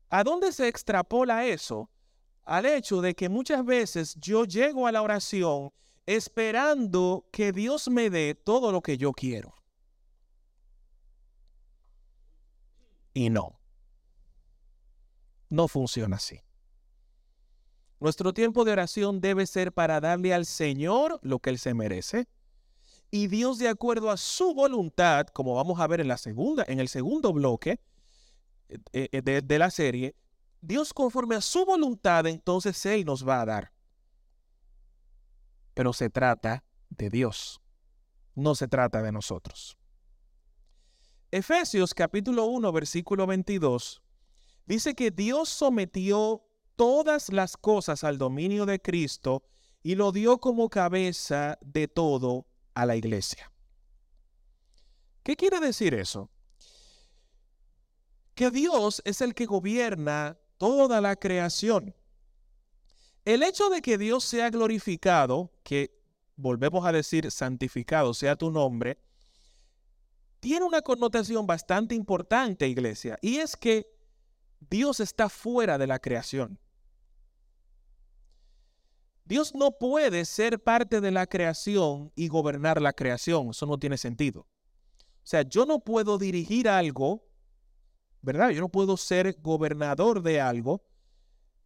¿a 0.09 0.23
dónde 0.23 0.51
se 0.51 0.67
extrapola 0.67 1.45
eso? 1.45 1.89
Al 2.43 2.65
hecho 2.65 3.01
de 3.01 3.15
que 3.15 3.29
muchas 3.29 3.63
veces 3.63 4.15
yo 4.15 4.45
llego 4.45 4.87
a 4.87 4.91
la 4.91 5.01
oración 5.01 5.71
esperando 6.05 7.27
que 7.31 7.51
Dios 7.51 7.87
me 7.89 8.09
dé 8.09 8.33
todo 8.33 8.71
lo 8.71 8.81
que 8.81 8.97
yo 8.97 9.13
quiero. 9.13 9.53
Y 13.13 13.29
no. 13.29 13.59
No 15.49 15.67
funciona 15.67 16.15
así. 16.15 16.39
Nuestro 17.99 18.33
tiempo 18.33 18.63
de 18.63 18.71
oración 18.71 19.19
debe 19.19 19.45
ser 19.45 19.73
para 19.73 19.99
darle 19.99 20.33
al 20.33 20.45
Señor 20.45 21.19
lo 21.21 21.39
que 21.39 21.49
Él 21.49 21.59
se 21.59 21.73
merece. 21.73 22.27
Y 23.11 23.27
Dios, 23.27 23.57
de 23.57 23.67
acuerdo 23.67 24.09
a 24.09 24.17
su 24.17 24.53
voluntad, 24.53 25.27
como 25.27 25.55
vamos 25.55 25.79
a 25.79 25.87
ver 25.87 25.99
en, 25.99 26.07
la 26.07 26.17
segunda, 26.17 26.63
en 26.67 26.79
el 26.79 26.87
segundo 26.87 27.33
bloque 27.33 27.79
de, 28.91 29.41
de 29.41 29.59
la 29.59 29.71
serie, 29.71 30.15
Dios 30.61 30.93
conforme 30.93 31.35
a 31.35 31.41
su 31.41 31.65
voluntad, 31.65 32.25
entonces 32.27 32.85
Él 32.85 33.05
nos 33.05 33.27
va 33.27 33.41
a 33.41 33.45
dar. 33.45 33.73
Pero 35.73 35.93
se 35.93 36.09
trata 36.09 36.63
de 36.89 37.09
Dios, 37.09 37.61
no 38.35 38.55
se 38.55 38.67
trata 38.67 39.01
de 39.01 39.11
nosotros. 39.11 39.77
Efesios 41.31 41.93
capítulo 41.93 42.45
1, 42.45 42.71
versículo 42.71 43.27
22, 43.27 44.01
dice 44.65 44.95
que 44.95 45.11
Dios 45.11 45.49
sometió 45.49 46.43
todas 46.75 47.29
las 47.31 47.55
cosas 47.55 48.03
al 48.03 48.17
dominio 48.17 48.65
de 48.65 48.81
Cristo 48.81 49.43
y 49.83 49.95
lo 49.95 50.11
dio 50.11 50.39
como 50.39 50.69
cabeza 50.69 51.57
de 51.61 51.87
todo 51.87 52.47
a 52.73 52.85
la 52.85 52.95
iglesia. 52.95 53.51
¿Qué 55.23 55.35
quiere 55.35 55.59
decir 55.59 55.93
eso? 55.93 56.29
Que 58.39 58.51
Dios 58.51 59.01
es 59.03 59.19
el 59.19 59.35
que 59.35 59.45
gobierna 59.45 60.39
toda 60.57 61.01
la 61.01 61.17
creación. 61.17 61.93
El 63.25 63.43
hecho 63.43 63.67
de 63.67 63.81
que 63.81 63.97
Dios 63.97 64.23
sea 64.23 64.49
glorificado, 64.49 65.51
que 65.61 66.01
volvemos 66.37 66.85
a 66.85 66.93
decir 66.93 67.29
santificado 67.31 68.13
sea 68.13 68.37
tu 68.37 68.49
nombre, 68.49 68.97
tiene 70.39 70.63
una 70.63 70.81
connotación 70.81 71.45
bastante 71.47 71.95
importante, 71.95 72.65
iglesia, 72.65 73.19
y 73.21 73.39
es 73.39 73.57
que 73.57 73.91
Dios 74.69 75.01
está 75.01 75.27
fuera 75.27 75.77
de 75.77 75.87
la 75.87 75.99
creación. 75.99 76.57
Dios 79.25 79.53
no 79.53 79.71
puede 79.77 80.23
ser 80.23 80.63
parte 80.63 81.01
de 81.01 81.11
la 81.11 81.27
creación 81.27 82.13
y 82.15 82.29
gobernar 82.29 82.81
la 82.81 82.93
creación. 82.93 83.49
Eso 83.49 83.65
no 83.65 83.77
tiene 83.77 83.97
sentido. 83.97 84.47
O 85.23 85.27
sea, 85.29 85.41
yo 85.41 85.65
no 85.65 85.81
puedo 85.81 86.17
dirigir 86.17 86.69
algo, 86.69 87.28
¿verdad? 88.21 88.49
Yo 88.49 88.61
no 88.61 88.69
puedo 88.69 88.97
ser 88.97 89.37
gobernador 89.41 90.21
de 90.21 90.41
algo 90.41 90.83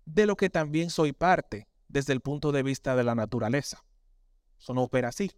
de 0.06 0.26
lo 0.26 0.36
que 0.36 0.50
también 0.50 0.90
soy 0.90 1.14
parte 1.14 1.68
desde 1.88 2.14
el 2.14 2.22
punto 2.22 2.52
de 2.52 2.64
vista 2.64 2.96
de 2.96 3.04
la 3.04 3.16
naturaleza. 3.16 3.84
Eso 4.60 4.74
no 4.74 4.84
opera 4.84 5.10
así. 5.10 5.32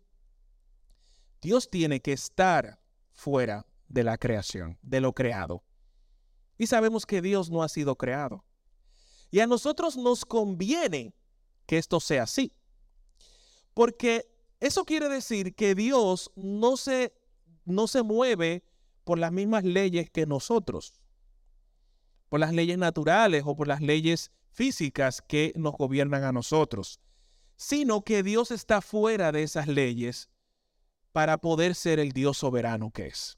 Dios 1.42 1.70
tiene 1.70 2.00
que 2.02 2.14
estar 2.14 2.80
fuera 3.12 3.66
de 3.88 4.04
la 4.04 4.18
creación, 4.18 4.78
de 4.82 5.02
lo 5.02 5.14
creado. 5.14 5.64
Y 6.58 6.68
sabemos 6.68 7.06
que 7.06 7.22
Dios 7.22 7.50
no 7.50 7.64
ha 7.64 7.70
sido 7.70 7.96
creado. 7.96 8.46
Y 9.30 9.40
a 9.40 9.48
nosotros 9.48 9.98
nos 9.98 10.26
conviene 10.26 11.14
que 11.66 11.78
esto 11.78 12.00
sea 12.00 12.24
así. 12.24 12.54
Porque 13.74 14.28
eso 14.60 14.86
quiere 14.86 15.10
decir 15.10 15.56
que 15.56 15.76
Dios 15.76 16.32
no 16.36 16.78
se, 16.78 17.14
no 17.66 17.88
se 17.88 18.04
mueve 18.04 18.64
por 19.04 19.20
las 19.20 19.32
mismas 19.32 19.64
leyes 19.64 20.10
que 20.10 20.26
nosotros, 20.26 20.94
por 22.30 22.40
las 22.40 22.54
leyes 22.54 22.78
naturales 22.78 23.44
o 23.46 23.56
por 23.56 23.68
las 23.68 23.82
leyes 23.82 24.32
físicas 24.52 25.22
que 25.22 25.54
nos 25.56 25.74
gobiernan 25.74 26.24
a 26.24 26.32
nosotros, 26.32 27.00
sino 27.56 28.04
que 28.04 28.24
Dios 28.24 28.52
está 28.52 28.82
fuera 28.82 29.32
de 29.32 29.44
esas 29.44 29.68
leyes 29.68 30.30
para 31.12 31.38
poder 31.38 31.76
ser 31.76 32.00
el 32.00 32.12
Dios 32.12 32.38
soberano 32.38 32.92
que 32.92 33.08
es. 33.08 33.38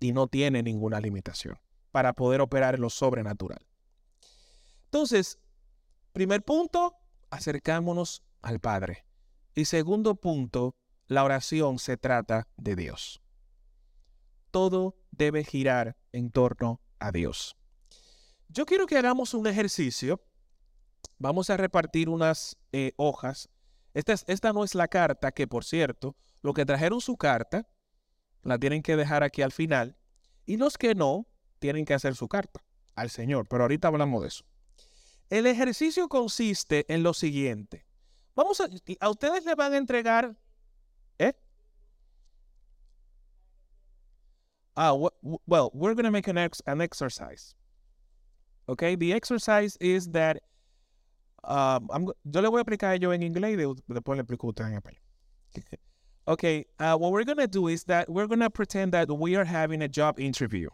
Y 0.00 0.12
no 0.12 0.28
tiene 0.28 0.62
ninguna 0.62 1.00
limitación 1.00 1.58
para 1.90 2.12
poder 2.12 2.40
operar 2.40 2.74
en 2.74 2.82
lo 2.82 2.90
sobrenatural. 2.90 3.66
Entonces, 4.84 5.38
Primer 6.18 6.42
punto, 6.42 6.96
acercámonos 7.30 8.24
al 8.42 8.58
Padre. 8.58 9.04
Y 9.54 9.66
segundo 9.66 10.16
punto, 10.16 10.74
la 11.06 11.22
oración 11.22 11.78
se 11.78 11.96
trata 11.96 12.48
de 12.56 12.74
Dios. 12.74 13.22
Todo 14.50 14.96
debe 15.12 15.44
girar 15.44 15.96
en 16.10 16.32
torno 16.32 16.80
a 17.00 17.12
Dios. 17.12 17.56
Yo 18.48 18.66
quiero 18.66 18.86
que 18.86 18.96
hagamos 18.96 19.34
un 19.34 19.46
ejercicio. 19.46 20.22
Vamos 21.18 21.50
a 21.50 21.56
repartir 21.56 22.08
unas 22.08 22.56
eh, 22.72 22.92
hojas. 22.96 23.48
Esta, 23.94 24.14
esta 24.26 24.52
no 24.52 24.64
es 24.64 24.74
la 24.74 24.88
carta, 24.88 25.32
que 25.32 25.46
por 25.46 25.64
cierto, 25.64 26.16
los 26.42 26.54
que 26.54 26.64
trajeron 26.64 27.00
su 27.00 27.16
carta, 27.16 27.68
la 28.42 28.58
tienen 28.58 28.82
que 28.82 28.96
dejar 28.96 29.22
aquí 29.22 29.42
al 29.42 29.52
final. 29.52 29.96
Y 30.46 30.56
los 30.56 30.78
que 30.78 30.94
no, 30.94 31.26
tienen 31.58 31.84
que 31.84 31.94
hacer 31.94 32.14
su 32.14 32.28
carta 32.28 32.64
al 32.94 33.10
Señor. 33.10 33.46
Pero 33.48 33.64
ahorita 33.64 33.88
hablamos 33.88 34.22
de 34.22 34.28
eso. 34.28 34.44
El 35.28 35.46
ejercicio 35.46 36.08
consiste 36.08 36.92
en 36.92 37.02
lo 37.02 37.12
siguiente. 37.12 37.86
Vamos 38.34 38.60
a, 38.60 38.68
a 39.00 39.10
ustedes 39.10 39.44
le 39.44 39.54
van 39.54 39.74
a 39.74 39.76
entregar, 39.76 40.38
¿eh? 41.18 41.34
Ah, 44.78 44.94
well, 44.94 45.72
we're 45.74 45.94
going 45.94 46.04
to 46.04 46.12
make 46.12 46.28
an, 46.28 46.38
ex, 46.38 46.62
an 46.68 46.80
exercise. 46.80 47.56
Okay, 48.68 48.94
the 48.94 49.12
exercise 49.12 49.76
is 49.80 50.06
that 50.10 50.40
um, 51.42 51.88
I'm, 51.92 52.04
yo 52.04 52.40
le 52.40 52.48
voy 52.48 52.60
a 52.60 52.64
explicar 52.64 53.00
yo 53.00 53.10
en 53.10 53.22
inglés 53.22 53.56
y 53.58 53.92
después 53.92 54.16
le 54.16 54.22
explico 54.22 54.48
usted 54.48 54.66
en 54.66 54.80
español. 54.80 55.00
okay, 56.28 56.64
uh, 56.78 56.96
what 56.96 57.10
we're 57.10 57.24
going 57.24 57.38
to 57.38 57.48
do 57.48 57.66
is 57.66 57.82
that 57.84 58.08
we're 58.08 58.28
going 58.28 58.38
to 58.38 58.50
pretend 58.50 58.92
that 58.92 59.10
we 59.10 59.34
are 59.34 59.44
having 59.44 59.82
a 59.82 59.88
job 59.88 60.20
interview. 60.20 60.68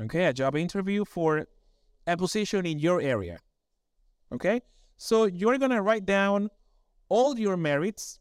Okay, 0.00 0.24
a 0.24 0.32
job 0.32 0.56
interview 0.56 1.04
for 1.04 1.46
a 2.06 2.16
position 2.16 2.64
in 2.64 2.78
your 2.78 3.02
area. 3.02 3.38
Okay? 4.32 4.62
So 4.96 5.26
you're 5.26 5.58
going 5.58 5.72
to 5.72 5.82
write 5.82 6.06
down 6.06 6.48
all 7.10 7.38
your 7.38 7.58
merits, 7.58 8.18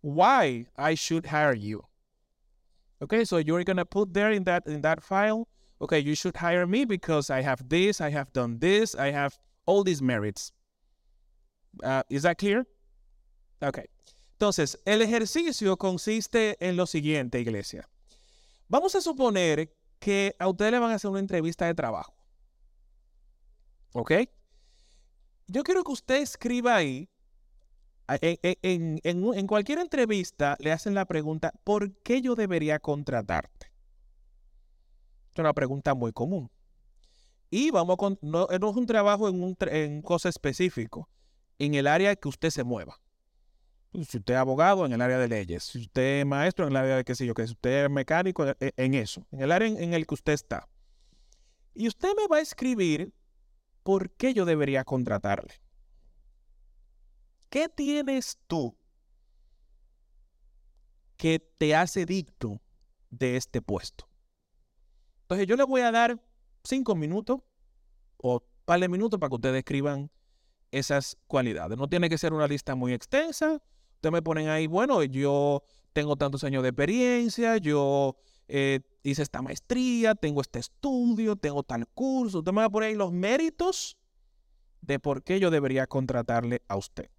why 0.00 0.64
I 0.78 0.94
should 0.94 1.26
hire 1.26 1.54
you. 1.54 1.82
Okay? 3.02 3.24
So 3.24 3.38
you're 3.38 3.64
to 3.64 3.84
put 3.84 4.14
there 4.14 4.32
in 4.32 4.44
that 4.44 4.66
in 4.66 4.82
that 4.82 5.02
file, 5.02 5.48
okay, 5.80 5.98
you 5.98 6.14
should 6.14 6.36
hire 6.36 6.66
me 6.66 6.84
because 6.84 7.30
I 7.30 7.42
have 7.42 7.68
this, 7.68 8.00
I 8.00 8.10
have 8.10 8.32
done 8.32 8.58
this, 8.58 8.94
I 8.94 9.10
have 9.10 9.38
all 9.66 9.84
these 9.84 10.02
merits. 10.02 10.52
Uh, 11.82 12.02
is 12.08 12.22
that 12.22 12.38
clear? 12.38 12.66
Okay. 13.62 13.86
Entonces, 14.38 14.78
el 14.84 15.00
ejercicio 15.00 15.76
consiste 15.78 16.56
en 16.60 16.76
lo 16.76 16.86
siguiente, 16.86 17.40
iglesia. 17.40 17.88
Vamos 18.68 18.94
a 18.94 19.00
suponer 19.00 19.72
que 19.98 20.34
a 20.38 20.48
ustedes 20.48 20.72
le 20.72 20.78
van 20.78 20.90
a 20.90 20.94
hacer 20.94 21.10
una 21.10 21.20
entrevista 21.20 21.66
de 21.66 21.74
trabajo. 21.74 22.14
¿Ok? 23.92 24.12
Yo 25.46 25.62
quiero 25.62 25.84
que 25.84 25.92
usted 25.92 26.16
escriba 26.16 26.74
ahí, 26.76 27.08
en, 28.08 29.46
cualquier 29.46 29.78
entrevista 29.78 30.56
le 30.60 30.72
hacen 30.72 30.94
la 30.94 31.04
pregunta, 31.04 31.52
¿por 31.64 31.92
qué 32.02 32.22
yo 32.22 32.34
debería 32.34 32.78
contratarte? 32.78 33.72
Es 35.34 35.38
una 35.40 35.52
pregunta 35.52 35.94
muy 35.94 36.12
común. 36.12 36.50
Y 37.50 37.70
vamos 37.70 37.96
con, 37.96 38.18
no, 38.22 38.48
es 38.48 38.60
un 38.60 38.86
trabajo 38.86 39.28
en 39.28 39.42
un 39.42 39.56
en 39.60 40.02
cosa 40.02 40.28
específico, 40.28 41.08
en 41.58 41.74
el 41.74 41.86
área 41.86 42.16
que 42.16 42.28
usted 42.28 42.50
se 42.50 42.64
mueva. 42.64 43.00
Si 43.92 44.18
usted 44.18 44.34
es 44.34 44.40
abogado, 44.40 44.84
en 44.84 44.92
el 44.92 45.00
área 45.00 45.18
de 45.18 45.28
leyes. 45.28 45.64
Si 45.64 45.78
usted 45.78 46.20
es 46.20 46.26
maestro, 46.26 46.66
en 46.66 46.72
el 46.72 46.76
área 46.76 46.96
de 46.96 47.04
qué 47.04 47.14
sé 47.14 47.24
yo, 47.24 47.34
que 47.34 47.46
si 47.46 47.52
usted 47.52 47.84
es 47.84 47.90
mecánico, 47.90 48.46
en, 48.46 48.54
en 48.60 48.94
eso, 48.94 49.26
en 49.30 49.40
el 49.40 49.52
área 49.52 49.68
en 49.68 49.94
el 49.94 50.06
que 50.06 50.14
usted 50.14 50.32
está. 50.32 50.68
Y 51.74 51.88
usted 51.88 52.10
me 52.16 52.26
va 52.26 52.38
a 52.38 52.40
escribir 52.40 53.12
¿por 53.86 54.10
qué 54.10 54.34
yo 54.34 54.44
debería 54.44 54.82
contratarle? 54.82 55.54
¿Qué 57.48 57.68
tienes 57.68 58.38
tú 58.46 58.76
que 61.16 61.38
te 61.38 61.74
hace 61.74 62.04
dicto 62.04 62.60
de 63.10 63.36
este 63.36 63.62
puesto? 63.62 64.08
Entonces 65.22 65.46
yo 65.46 65.56
le 65.56 65.64
voy 65.64 65.80
a 65.80 65.90
dar 65.90 66.22
cinco 66.64 66.94
minutos 66.94 67.40
o 68.16 68.44
par 68.64 68.80
de 68.80 68.88
minutos 68.88 69.18
para 69.18 69.30
que 69.30 69.36
ustedes 69.36 69.58
escriban 69.58 70.10
esas 70.70 71.16
cualidades. 71.26 71.78
No 71.78 71.88
tiene 71.88 72.08
que 72.08 72.18
ser 72.18 72.32
una 72.32 72.46
lista 72.46 72.74
muy 72.74 72.92
extensa. 72.92 73.62
Ustedes 73.94 74.12
me 74.12 74.22
ponen 74.22 74.48
ahí, 74.48 74.66
bueno, 74.66 75.02
yo 75.02 75.62
tengo 75.92 76.16
tantos 76.16 76.44
años 76.44 76.62
de 76.62 76.68
experiencia, 76.68 77.56
yo 77.56 78.16
eh, 78.48 78.80
hice 79.02 79.22
esta 79.22 79.40
maestría, 79.40 80.14
tengo 80.14 80.40
este 80.40 80.58
estudio, 80.58 81.36
tengo 81.36 81.62
tal 81.62 81.86
curso. 81.88 82.38
Usted 82.38 82.52
me 82.52 82.60
va 82.60 82.66
a 82.66 82.70
poner 82.70 82.90
ahí 82.90 82.94
los 82.94 83.12
méritos 83.12 83.96
de 84.80 84.98
por 85.00 85.22
qué 85.22 85.40
yo 85.40 85.50
debería 85.50 85.86
contratarle 85.86 86.62
a 86.68 86.76
usted. 86.76 87.10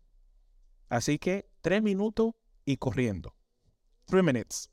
Así 0.89 1.19
que 1.19 1.49
tres 1.61 1.81
minutos 1.81 2.33
y 2.65 2.77
corriendo. 2.77 3.35
Three 4.05 4.23
minutes. 4.23 4.69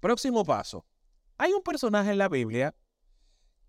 Próximo 0.00 0.44
paso. 0.44 0.86
Hay 1.36 1.52
un 1.52 1.62
personaje 1.62 2.10
en 2.10 2.18
la 2.18 2.28
Biblia 2.28 2.74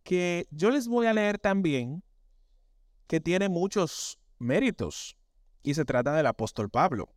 que 0.04 0.48
yo 0.52 0.72
les 0.72 0.88
voy 0.88 1.08
a 1.08 1.13
leer 1.13 1.38
también 1.38 2.04
que 3.08 3.20
tiene 3.20 3.50
muchos 3.50 4.20
méritos 4.39 5.17
y 5.63 5.74
se 5.74 5.86
trata 5.86 6.13
del 6.13 6.28
apóstol 6.28 6.70
Pablo. 6.70 7.13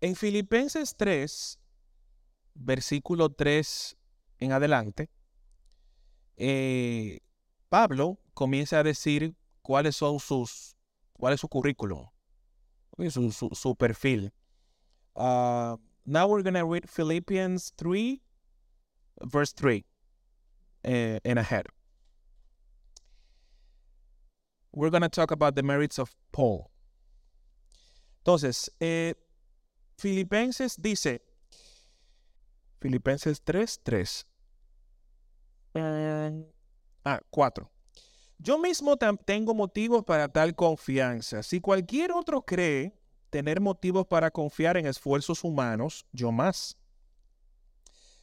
En 0.00 0.16
Filipenses 0.16 0.96
3, 0.96 1.58
versículo 2.54 3.30
3 3.30 3.96
en 4.40 4.52
adelante, 4.52 5.10
eh, 6.36 7.20
Pablo 7.68 8.18
comienza 8.34 8.80
a 8.80 8.82
decir 8.82 9.34
cuáles 9.62 9.96
son 9.96 10.20
sus, 10.20 10.76
cuál 11.18 11.32
es 11.32 11.40
su 11.40 11.48
currículum, 11.48 12.06
su, 13.10 13.50
su, 13.52 13.74
perfil. 13.74 14.30
Uh, 15.16 15.76
now 16.06 16.26
we're 16.26 16.42
going 16.42 16.54
to 16.54 16.64
read 16.64 16.88
Philippians 16.88 17.72
3, 17.76 18.20
verse 19.22 19.52
3 19.52 19.84
uh, 20.84 20.88
and 21.24 21.38
ahead. 21.38 21.66
We're 24.72 24.90
going 24.90 25.02
to 25.02 25.08
talk 25.08 25.30
about 25.30 25.54
the 25.54 25.62
merits 25.62 25.98
of 25.98 26.14
Paul. 26.32 26.70
Entonces, 28.24 28.68
eh, 28.80 29.12
Filipenses 29.98 30.76
dice, 30.76 31.20
Filipenses 32.80 33.38
3, 33.38 33.66
3. 33.84 34.24
ah, 37.06 37.20
4. 37.32 37.73
Yo 38.38 38.58
mismo 38.58 38.96
tengo 38.96 39.54
motivos 39.54 40.04
para 40.04 40.28
tal 40.28 40.54
confianza. 40.54 41.42
Si 41.42 41.60
cualquier 41.60 42.12
otro 42.12 42.42
cree 42.42 42.98
tener 43.30 43.60
motivos 43.60 44.06
para 44.06 44.30
confiar 44.30 44.76
en 44.76 44.86
esfuerzos 44.86 45.44
humanos, 45.44 46.06
yo 46.12 46.30
más. 46.30 46.78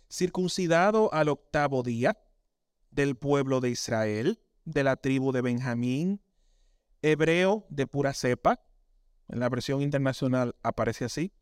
Circuncidado 0.10 1.14
al 1.14 1.30
octavo 1.30 1.84
día 1.84 2.18
del 2.92 3.16
pueblo 3.16 3.62
de 3.62 3.70
Israel, 3.70 4.42
de 4.66 4.84
la 4.84 4.98
tribu 4.98 5.32
de 5.32 5.42
Benjamín, 5.42 6.22
hebreo 7.02 7.66
de 7.70 7.88
pura 7.88 8.14
cepa, 8.14 8.62
en 9.28 9.40
la 9.40 9.50
versión 9.50 9.82
internacional 9.82 10.56
aparece 10.62 11.06
así. 11.06 11.34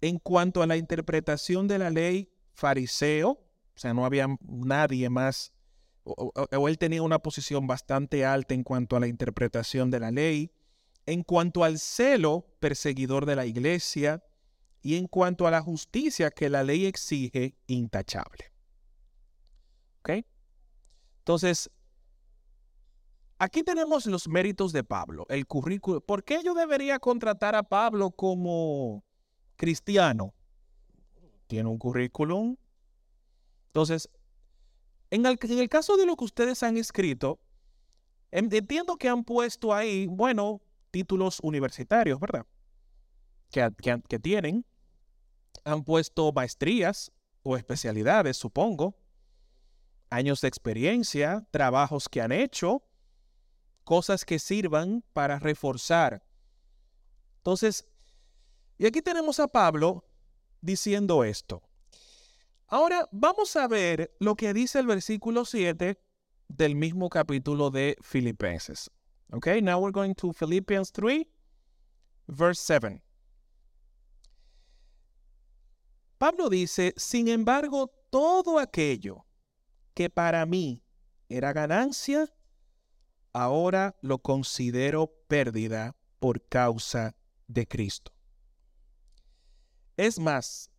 En 0.00 0.18
cuanto 0.18 0.62
a 0.62 0.66
la 0.66 0.76
interpretación 0.76 1.66
de 1.66 1.78
la 1.78 1.90
ley, 1.90 2.32
fariseo, 2.52 3.30
o 3.30 3.78
sea, 3.80 3.92
no 3.94 4.04
había 4.04 4.28
nadie 4.40 5.10
más 5.10 5.52
o, 6.16 6.68
él 6.68 6.78
tenía 6.78 7.02
una 7.02 7.18
posición 7.18 7.66
bastante 7.66 8.24
alta 8.24 8.54
en 8.54 8.62
cuanto 8.62 8.96
a 8.96 9.00
la 9.00 9.06
interpretación 9.06 9.90
de 9.90 10.00
la 10.00 10.10
ley, 10.10 10.52
en 11.06 11.22
cuanto 11.22 11.64
al 11.64 11.78
celo 11.78 12.46
perseguidor 12.60 13.26
de 13.26 13.36
la 13.36 13.46
iglesia 13.46 14.22
y 14.82 14.96
en 14.96 15.06
cuanto 15.06 15.46
a 15.46 15.50
la 15.50 15.60
justicia 15.60 16.30
que 16.30 16.48
la 16.48 16.62
ley 16.62 16.86
exige 16.86 17.56
intachable. 17.66 18.52
¿Ok? 20.00 20.24
Entonces, 21.18 21.70
aquí 23.38 23.62
tenemos 23.62 24.06
los 24.06 24.28
méritos 24.28 24.72
de 24.72 24.84
Pablo, 24.84 25.26
el 25.28 25.46
currículo. 25.46 26.00
¿Por 26.00 26.24
qué 26.24 26.42
yo 26.44 26.54
debería 26.54 26.98
contratar 26.98 27.54
a 27.54 27.62
Pablo 27.62 28.10
como 28.10 29.04
cristiano? 29.56 30.34
Tiene 31.46 31.68
un 31.68 31.78
currículum. 31.78 32.56
Entonces, 33.66 34.08
en 35.10 35.24
el, 35.26 35.68
caso 35.68 35.96
de 35.96 36.06
lo 36.06 36.16
que 36.16 36.24
ustedes 36.24 36.62
han 36.62 36.76
escrito, 36.76 37.40
entiendo 38.30 38.96
que 38.96 39.08
han 39.08 39.24
puesto 39.24 39.72
ahí, 39.72 40.06
bueno, 40.06 40.60
títulos 40.90 41.38
universitarios, 41.42 42.20
¿verdad? 42.20 42.46
Que, 43.50 43.70
que, 44.08 44.18
tienen. 44.18 44.66
Han 45.64 45.82
puesto 45.84 46.30
maestrías 46.32 47.10
o 47.42 47.56
especialidades, 47.56 48.36
supongo. 48.36 48.96
Años 50.10 50.40
de 50.40 50.48
experiencia, 50.48 51.46
trabajos 51.50 52.08
que 52.08 52.20
han 52.20 52.32
hecho, 52.32 52.82
cosas 53.84 54.24
que 54.24 54.38
sirvan 54.38 55.02
para 55.12 55.38
reforzar. 55.38 56.22
Entonces, 57.38 57.86
y 58.76 58.86
aquí 58.86 59.02
tenemos 59.02 59.40
a 59.40 59.48
Pablo 59.48 60.04
diciendo 60.60 61.24
esto. 61.24 61.67
Ahora 62.70 63.08
vamos 63.10 63.56
a 63.56 63.66
ver 63.66 64.14
lo 64.20 64.36
que 64.36 64.52
dice 64.52 64.78
el 64.78 64.86
versículo 64.86 65.46
7 65.46 65.98
del 66.48 66.76
mismo 66.76 67.08
capítulo 67.08 67.70
de 67.70 67.96
Filipenses. 68.02 68.90
Okay, 69.32 69.62
now 69.62 69.78
we're 69.78 69.92
going 69.92 70.14
to 70.14 70.32
Philippians 70.34 70.92
3, 70.92 71.26
verse 72.26 72.60
7. 72.60 73.02
Pablo 76.18 76.50
dice, 76.50 76.92
sin 76.98 77.28
embargo, 77.28 77.90
todo 78.10 78.58
aquello 78.58 79.24
que 79.94 80.10
para 80.10 80.44
mí 80.44 80.82
era 81.30 81.54
ganancia, 81.54 82.28
ahora 83.32 83.96
lo 84.02 84.18
considero 84.18 85.10
pérdida 85.26 85.96
por 86.18 86.46
causa 86.48 87.14
de 87.46 87.66
Cristo. 87.66 88.12
Es 89.96 90.18
más, 90.18 90.70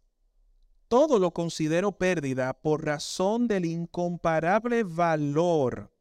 todo 0.90 1.20
lo 1.20 1.32
considero 1.32 1.94
pérdida 1.94 2.54
por 2.54 2.84
razón 2.84 3.48
del 3.48 3.66
incomparable 3.66 4.84
valor 4.84 5.94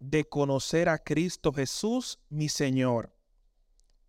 de 0.00 0.24
conocer 0.24 0.88
a 0.88 0.98
Cristo 0.98 1.52
Jesús, 1.52 2.18
mi 2.30 2.48
Señor. 2.48 3.14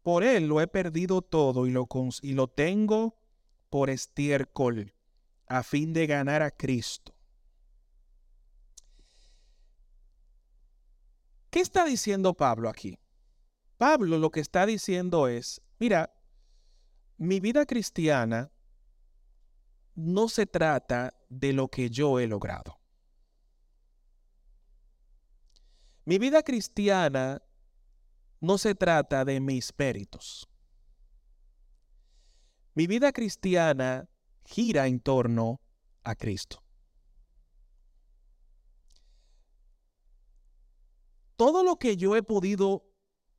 Por 0.01 0.23
Él 0.23 0.47
lo 0.47 0.61
he 0.61 0.67
perdido 0.67 1.21
todo 1.21 1.67
y 1.67 1.71
lo, 1.71 1.87
y 2.21 2.33
lo 2.33 2.47
tengo 2.47 3.17
por 3.69 3.89
estiércol, 3.89 4.93
a 5.47 5.63
fin 5.63 5.91
de 5.91 6.07
ganar 6.07 6.41
a 6.41 6.51
Cristo. 6.51 7.13
¿Qué 11.49 11.59
está 11.59 11.85
diciendo 11.85 12.33
Pablo 12.33 12.69
aquí? 12.69 12.97
Pablo 13.77 14.17
lo 14.17 14.29
que 14.31 14.39
está 14.39 14.65
diciendo 14.65 15.27
es, 15.27 15.61
mira, 15.77 16.13
mi 17.17 17.41
vida 17.41 17.65
cristiana 17.65 18.51
no 19.95 20.27
se 20.27 20.45
trata 20.45 21.13
de 21.29 21.53
lo 21.53 21.69
que 21.69 21.89
yo 21.89 22.19
he 22.19 22.27
logrado. 22.27 22.77
Mi 26.03 26.19
vida 26.19 26.43
cristiana 26.43 27.41
no 28.41 28.57
se 28.57 28.75
trata 28.75 29.25
de 29.25 29.39
mis 29.39 29.73
méritos. 29.77 30.47
Mi 32.75 32.87
vida 32.87 33.11
cristiana 33.11 34.07
gira 34.43 34.85
en 34.85 34.99
torno 34.99 35.61
a 36.03 36.13
Cristo. 36.13 36.61
Todo 41.37 41.63
lo 41.63 41.77
que 41.77 41.97
yo 41.97 42.15
he 42.15 42.23
podido 42.23 42.85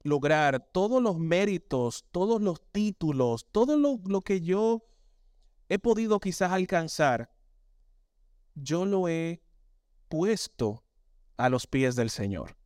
lograr, 0.02 0.70
todos 0.72 1.02
los 1.02 1.18
méritos, 1.18 2.04
todos 2.10 2.40
los 2.40 2.60
títulos, 2.72 3.46
todo 3.52 3.76
lo, 3.76 4.00
lo 4.04 4.20
que 4.22 4.40
yo 4.40 4.82
he 5.68 5.78
podido 5.78 6.20
quizás 6.20 6.52
alcanzar, 6.52 7.30
yo 8.54 8.84
lo 8.84 9.08
he 9.08 9.42
puesto 10.08 10.84
a 11.36 11.48
los 11.48 11.66
pies 11.66 11.96
del 11.96 12.10
Señor. 12.10 12.56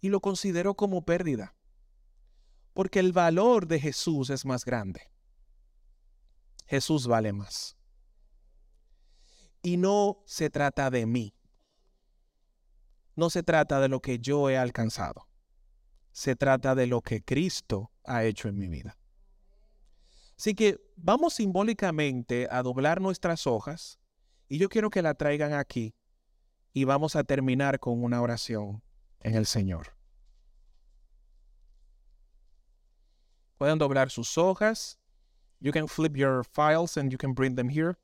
Y 0.00 0.08
lo 0.08 0.20
considero 0.20 0.74
como 0.74 1.04
pérdida, 1.04 1.54
porque 2.74 3.00
el 3.00 3.12
valor 3.12 3.66
de 3.66 3.80
Jesús 3.80 4.30
es 4.30 4.44
más 4.44 4.64
grande. 4.64 5.10
Jesús 6.66 7.06
vale 7.06 7.32
más. 7.32 7.76
Y 9.62 9.76
no 9.76 10.22
se 10.26 10.50
trata 10.50 10.90
de 10.90 11.06
mí. 11.06 11.34
No 13.14 13.30
se 13.30 13.42
trata 13.42 13.80
de 13.80 13.88
lo 13.88 14.00
que 14.00 14.18
yo 14.18 14.50
he 14.50 14.58
alcanzado. 14.58 15.28
Se 16.12 16.36
trata 16.36 16.74
de 16.74 16.86
lo 16.86 17.02
que 17.02 17.24
Cristo 17.24 17.90
ha 18.04 18.24
hecho 18.24 18.48
en 18.48 18.58
mi 18.58 18.68
vida. 18.68 18.98
Así 20.36 20.54
que 20.54 20.78
vamos 20.96 21.34
simbólicamente 21.34 22.46
a 22.50 22.62
doblar 22.62 23.00
nuestras 23.00 23.46
hojas 23.46 23.98
y 24.48 24.58
yo 24.58 24.68
quiero 24.68 24.90
que 24.90 25.02
la 25.02 25.14
traigan 25.14 25.54
aquí 25.54 25.94
y 26.72 26.84
vamos 26.84 27.16
a 27.16 27.24
terminar 27.24 27.80
con 27.80 28.04
una 28.04 28.20
oración 28.20 28.82
en 29.20 29.34
el 29.34 29.46
Señor. 29.46 29.96
Pueden 33.56 33.78
doblar 33.78 34.10
sus 34.10 34.36
hojas. 34.36 34.98
You 35.58 35.72
can 35.72 35.88
flip 35.88 36.14
your 36.14 36.44
files 36.44 36.98
and 36.98 37.10
you 37.10 37.16
can 37.16 37.32
bring 37.34 37.56
them 37.56 37.70
here. 37.70 37.96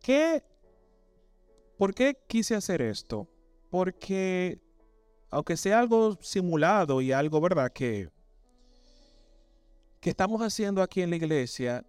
¿Qué 0.00 0.42
¿Por 1.82 1.96
qué 1.96 2.16
quise 2.28 2.54
hacer 2.54 2.80
esto? 2.80 3.28
Porque, 3.68 4.60
aunque 5.30 5.56
sea 5.56 5.80
algo 5.80 6.16
simulado 6.22 7.00
y 7.00 7.10
algo, 7.10 7.40
¿verdad? 7.40 7.72
Que, 7.72 8.08
que 9.98 10.10
estamos 10.10 10.40
haciendo 10.42 10.80
aquí 10.80 11.02
en 11.02 11.10
la 11.10 11.16
iglesia, 11.16 11.84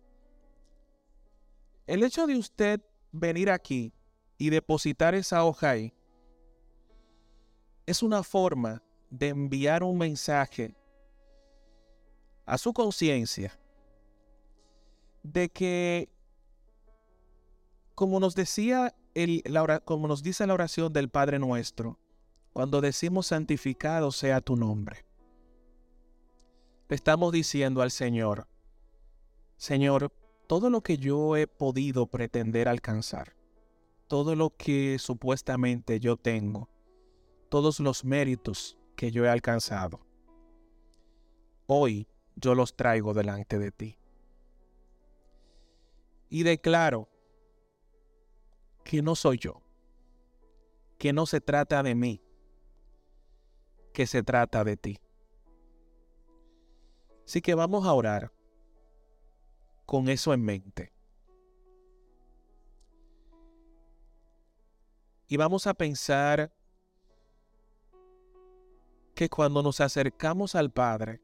El 1.86 2.02
hecho 2.02 2.26
de 2.26 2.36
usted 2.36 2.82
venir 3.12 3.52
aquí 3.52 3.94
y 4.40 4.50
depositar 4.50 5.14
esa 5.14 5.46
hoja 5.46 5.70
ahí 5.70 5.94
es 7.86 8.02
una 8.02 8.24
forma 8.24 8.82
de 9.12 9.28
enviar 9.28 9.84
un 9.84 10.00
mensaje 10.00 10.76
a 12.48 12.58
su 12.58 12.74
conciencia 12.74 13.56
de 15.22 15.50
que, 15.50 16.10
como 17.94 18.20
nos 18.20 18.34
decía 18.34 18.96
como 19.86 20.08
nos 20.08 20.24
dice 20.24 20.48
la 20.48 20.54
oración 20.54 20.92
del 20.92 21.10
Padre 21.10 21.40
nuestro, 21.40 22.00
cuando 22.52 22.82
decimos 22.82 23.28
santificado 23.28 24.12
sea 24.12 24.42
tu 24.42 24.56
nombre, 24.56 25.06
le 26.90 26.96
estamos 26.96 27.32
diciendo 27.32 27.82
al 27.82 27.92
Señor, 27.92 28.48
Señor, 29.58 30.12
todo 30.48 30.70
lo 30.70 30.82
que 30.82 30.98
yo 30.98 31.38
he 31.38 31.48
podido 31.48 32.08
pretender 32.08 32.68
alcanzar, 32.68 33.36
todo 34.08 34.36
lo 34.36 34.56
que 34.56 34.98
supuestamente 35.00 36.00
yo 36.00 36.18
tengo, 36.18 36.70
todos 37.50 37.80
los 37.80 38.04
méritos 38.04 38.78
que 38.96 39.12
yo 39.12 39.26
he 39.26 39.30
alcanzado, 39.30 40.06
hoy 41.68 42.08
yo 42.36 42.56
los 42.56 42.76
traigo 42.76 43.14
delante 43.14 43.58
de 43.58 43.72
ti. 43.72 43.98
Y 46.30 46.44
declaro 46.44 47.10
que 48.84 49.02
no 49.02 49.16
soy 49.16 49.38
yo, 49.38 49.62
que 50.98 51.14
no 51.14 51.26
se 51.26 51.42
trata 51.42 51.84
de 51.84 51.96
mí, 51.96 52.22
que 53.94 54.08
se 54.08 54.24
trata 54.24 54.64
de 54.64 54.78
ti. 54.78 55.00
Así 57.26 57.42
que 57.42 57.56
vamos 57.56 57.86
a 57.86 57.94
orar 57.94 58.32
con 59.86 60.10
eso 60.10 60.34
en 60.34 60.44
mente. 60.44 60.92
Y 65.28 65.38
vamos 65.38 65.66
a 65.68 65.74
pensar 65.74 66.54
que 69.16 69.30
cuando 69.30 69.64
nos 69.64 69.80
acercamos 69.80 70.56
al 70.56 70.72
Padre, 70.72 71.22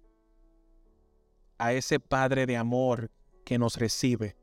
a 1.57 1.74
ese 1.74 1.99
Padre 1.99 2.45
de 2.45 2.55
amor 2.55 3.12
que 3.43 3.60
nos 3.60 3.76
recibe, 3.76 4.38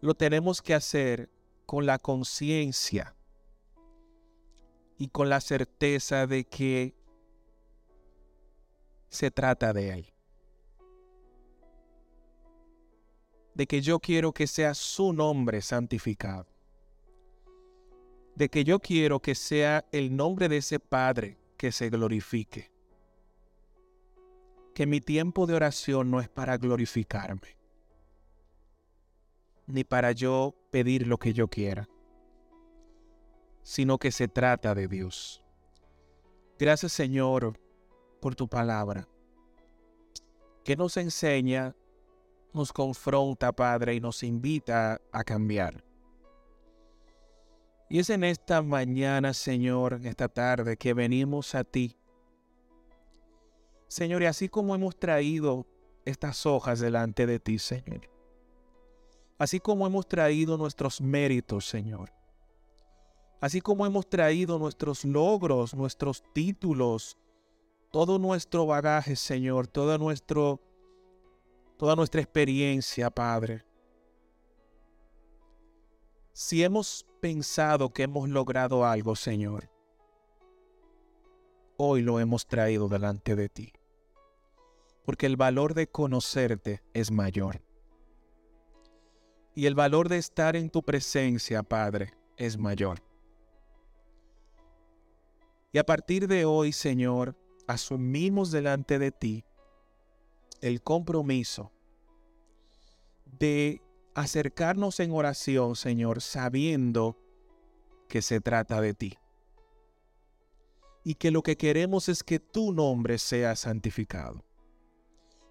lo 0.00 0.14
tenemos 0.14 0.62
que 0.62 0.74
hacer 0.74 1.30
con 1.66 1.86
la 1.86 1.98
conciencia 1.98 3.14
y 4.96 5.08
con 5.08 5.28
la 5.28 5.40
certeza 5.40 6.26
de 6.26 6.44
que 6.44 6.94
se 9.08 9.30
trata 9.30 9.72
de 9.72 9.90
Él. 9.90 10.12
De 13.54 13.66
que 13.66 13.82
yo 13.82 13.98
quiero 13.98 14.32
que 14.32 14.46
sea 14.46 14.74
su 14.74 15.12
nombre 15.12 15.60
santificado. 15.60 16.46
De 18.34 18.48
que 18.48 18.64
yo 18.64 18.78
quiero 18.78 19.20
que 19.20 19.34
sea 19.34 19.84
el 19.92 20.16
nombre 20.16 20.48
de 20.48 20.58
ese 20.58 20.80
Padre 20.80 21.38
que 21.56 21.72
se 21.72 21.90
glorifique. 21.90 22.70
Que 24.74 24.86
mi 24.86 25.00
tiempo 25.00 25.46
de 25.46 25.54
oración 25.54 26.10
no 26.10 26.20
es 26.20 26.28
para 26.28 26.56
glorificarme 26.56 27.59
ni 29.72 29.84
para 29.84 30.12
yo 30.12 30.54
pedir 30.70 31.06
lo 31.06 31.18
que 31.18 31.32
yo 31.32 31.48
quiera, 31.48 31.88
sino 33.62 33.98
que 33.98 34.10
se 34.10 34.28
trata 34.28 34.74
de 34.74 34.88
Dios. 34.88 35.42
Gracias 36.58 36.92
Señor 36.92 37.58
por 38.20 38.34
tu 38.34 38.48
palabra, 38.48 39.08
que 40.64 40.76
nos 40.76 40.96
enseña, 40.96 41.74
nos 42.52 42.72
confronta, 42.72 43.52
Padre, 43.52 43.94
y 43.94 44.00
nos 44.00 44.22
invita 44.22 45.00
a 45.10 45.24
cambiar. 45.24 45.82
Y 47.88 47.98
es 47.98 48.10
en 48.10 48.22
esta 48.22 48.62
mañana, 48.62 49.34
Señor, 49.34 49.94
en 49.94 50.06
esta 50.06 50.28
tarde, 50.28 50.76
que 50.76 50.94
venimos 50.94 51.54
a 51.56 51.64
ti. 51.64 51.96
Señor, 53.88 54.22
y 54.22 54.26
así 54.26 54.48
como 54.48 54.76
hemos 54.76 54.96
traído 54.96 55.66
estas 56.04 56.46
hojas 56.46 56.78
delante 56.78 57.26
de 57.26 57.40
ti, 57.40 57.58
Señor, 57.58 58.08
así 59.40 59.58
como 59.58 59.86
hemos 59.86 60.06
traído 60.06 60.58
nuestros 60.58 61.00
méritos, 61.00 61.66
Señor. 61.66 62.12
Así 63.40 63.62
como 63.62 63.86
hemos 63.86 64.06
traído 64.06 64.58
nuestros 64.58 65.02
logros, 65.02 65.74
nuestros 65.74 66.22
títulos, 66.34 67.16
todo 67.90 68.18
nuestro 68.18 68.66
bagaje, 68.66 69.16
Señor, 69.16 69.66
todo 69.66 69.96
nuestro, 69.96 70.60
toda 71.78 71.96
nuestra 71.96 72.20
experiencia, 72.20 73.10
Padre. 73.10 73.64
Si 76.34 76.62
hemos 76.62 77.06
pensado 77.20 77.94
que 77.94 78.02
hemos 78.02 78.28
logrado 78.28 78.84
algo, 78.84 79.16
Señor, 79.16 79.70
hoy 81.78 82.02
lo 82.02 82.20
hemos 82.20 82.46
traído 82.46 82.88
delante 82.90 83.34
de 83.36 83.48
ti. 83.48 83.72
Porque 85.06 85.24
el 85.24 85.38
valor 85.38 85.72
de 85.72 85.86
conocerte 85.86 86.82
es 86.92 87.10
mayor 87.10 87.69
y 89.54 89.66
el 89.66 89.74
valor 89.74 90.08
de 90.08 90.18
estar 90.18 90.56
en 90.56 90.70
tu 90.70 90.82
presencia, 90.82 91.62
Padre, 91.62 92.14
es 92.36 92.56
mayor. 92.56 93.02
Y 95.72 95.78
a 95.78 95.84
partir 95.84 96.26
de 96.26 96.44
hoy, 96.44 96.72
Señor, 96.72 97.36
asumimos 97.66 98.50
delante 98.50 98.98
de 98.98 99.12
ti 99.12 99.44
el 100.60 100.82
compromiso 100.82 101.70
de 103.38 103.80
acercarnos 104.14 105.00
en 105.00 105.12
oración, 105.12 105.76
Señor, 105.76 106.20
sabiendo 106.20 107.16
que 108.08 108.22
se 108.22 108.40
trata 108.40 108.80
de 108.80 108.94
ti. 108.94 109.18
Y 111.04 111.14
que 111.14 111.30
lo 111.30 111.42
que 111.42 111.56
queremos 111.56 112.08
es 112.08 112.22
que 112.22 112.38
tu 112.38 112.72
nombre 112.72 113.18
sea 113.18 113.56
santificado. 113.56 114.44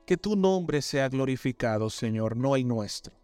Que 0.05 0.17
tu 0.17 0.35
nombre 0.35 0.81
sea 0.81 1.09
glorificado, 1.09 1.89
Señor, 1.89 2.35
no 2.35 2.55
el 2.55 2.67
nuestro. 2.67 3.18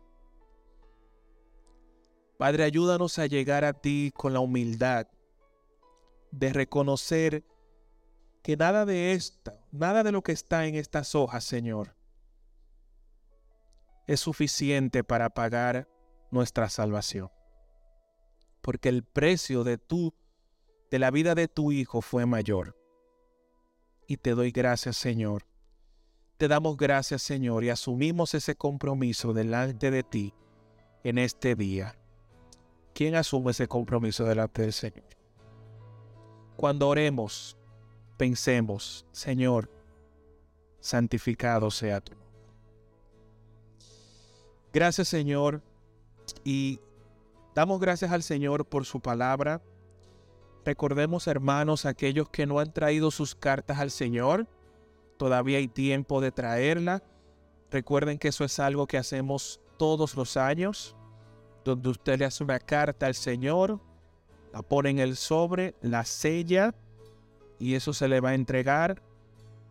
Padre, 2.37 2.63
ayúdanos 2.63 3.17
a 3.19 3.27
llegar 3.27 3.63
a 3.63 3.73
ti 3.73 4.11
con 4.13 4.33
la 4.33 4.41
humildad 4.41 5.07
de 6.31 6.51
reconocer 6.51 7.45
que 8.43 8.57
nada 8.57 8.85
de 8.85 9.13
esto, 9.13 9.53
nada 9.71 10.03
de 10.03 10.11
lo 10.11 10.21
que 10.21 10.33
está 10.33 10.65
en 10.65 10.75
estas 10.75 11.15
hojas, 11.15 11.43
Señor, 11.45 11.95
es 14.05 14.19
suficiente 14.19 15.03
para 15.03 15.29
pagar 15.29 15.87
nuestra 16.29 16.69
salvación. 16.69 17.31
Porque 18.61 18.89
el 18.89 19.03
precio 19.03 19.63
de 19.63 19.77
tu 19.77 20.13
de 20.91 20.99
la 20.99 21.11
vida 21.11 21.35
de 21.35 21.47
tu 21.47 21.71
hijo 21.71 22.01
fue 22.01 22.25
mayor. 22.25 22.77
Y 24.07 24.17
te 24.17 24.31
doy 24.31 24.51
gracias, 24.51 24.97
Señor. 24.97 25.47
Te 26.37 26.47
damos 26.47 26.77
gracias, 26.77 27.21
Señor, 27.21 27.63
y 27.63 27.69
asumimos 27.69 28.33
ese 28.33 28.55
compromiso 28.55 29.33
delante 29.33 29.89
de 29.89 30.03
ti 30.03 30.33
en 31.03 31.17
este 31.17 31.55
día. 31.55 31.97
¿Quién 32.95 33.13
asume 33.15 33.51
ese 33.51 33.67
compromiso 33.67 34.23
delante 34.23 34.61
del 34.61 34.71
Señor? 34.71 35.03
Cuando 36.55 36.87
oremos, 36.87 37.57
pensemos, 38.15 39.05
Señor, 39.11 39.69
santificado 40.79 41.69
sea 41.71 41.99
tu 41.99 42.13
nombre. 42.13 42.29
Gracias 44.71 45.09
Señor 45.09 45.61
y 46.45 46.79
damos 47.53 47.81
gracias 47.81 48.13
al 48.13 48.23
Señor 48.23 48.65
por 48.65 48.85
su 48.85 49.01
palabra. 49.01 49.61
Recordemos 50.63 51.27
hermanos 51.27 51.85
aquellos 51.85 52.29
que 52.29 52.45
no 52.45 52.59
han 52.59 52.71
traído 52.71 53.11
sus 53.11 53.35
cartas 53.35 53.77
al 53.79 53.91
Señor. 53.91 54.47
Todavía 55.17 55.57
hay 55.57 55.67
tiempo 55.67 56.21
de 56.21 56.31
traerla. 56.31 57.03
Recuerden 57.71 58.17
que 58.17 58.29
eso 58.29 58.45
es 58.45 58.57
algo 58.57 58.87
que 58.87 58.97
hacemos 58.97 59.59
todos 59.77 60.15
los 60.15 60.37
años 60.37 60.95
donde 61.65 61.89
usted 61.89 62.19
le 62.19 62.25
hace 62.25 62.43
una 62.43 62.59
carta 62.59 63.07
al 63.07 63.15
Señor, 63.15 63.81
la 64.53 64.61
pone 64.61 64.91
en 64.91 64.99
el 64.99 65.17
sobre, 65.17 65.75
la 65.81 66.05
sella 66.05 66.73
y 67.59 67.73
eso 67.73 67.91
se 67.91 68.07
le 68.07 68.21
va 68.21 68.29
a 68.29 68.35
entregar 68.35 69.01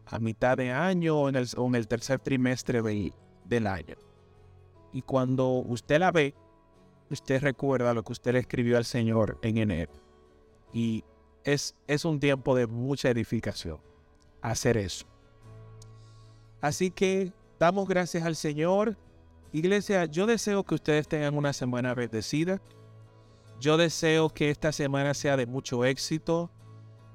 a 0.07 0.19
mitad 0.19 0.59
de 0.59 0.73
año 0.73 1.17
o 1.19 1.29
en 1.29 1.37
el, 1.37 1.89
tercer 1.89 2.19
trimestre 2.19 2.83
del 3.45 3.67
año. 3.67 3.95
Y 4.93 5.03
cuando 5.03 5.49
usted 5.49 6.01
la 6.01 6.11
ve, 6.11 6.35
usted 7.11 7.41
recuerda 7.41 7.95
lo 7.95 8.03
que 8.03 8.13
usted 8.13 8.33
le 8.33 8.41
escribió 8.41 8.77
al 8.77 8.85
Señor 8.85 9.39
en 9.43 9.59
enero. 9.59 9.93
Y 10.73 11.05
es, 11.45 11.75
es 11.87 12.05
un 12.05 12.19
tiempo 12.19 12.55
de 12.57 12.67
mucha 12.67 13.09
edificación 13.09 13.79
hacer 14.43 14.77
eso. 14.77 15.07
Así 16.61 16.91
que 16.91 17.33
damos 17.59 17.89
gracias 17.89 18.25
al 18.25 18.37
Señor 18.37 18.97
Iglesia, 19.55 20.07
yo 20.07 20.27
deseo 20.27 20.65
que 20.65 20.75
ustedes 20.75 21.07
tengan 21.07 21.37
una 21.37 21.53
semana 21.53 21.95
bendecida. 21.95 22.61
Yo 23.61 23.77
deseo 23.77 24.29
que 24.29 24.51
esta 24.51 24.73
semana 24.73 25.15
sea 25.15 25.37
de 25.37 25.47
mucho 25.47 25.85
éxito. 25.85 26.51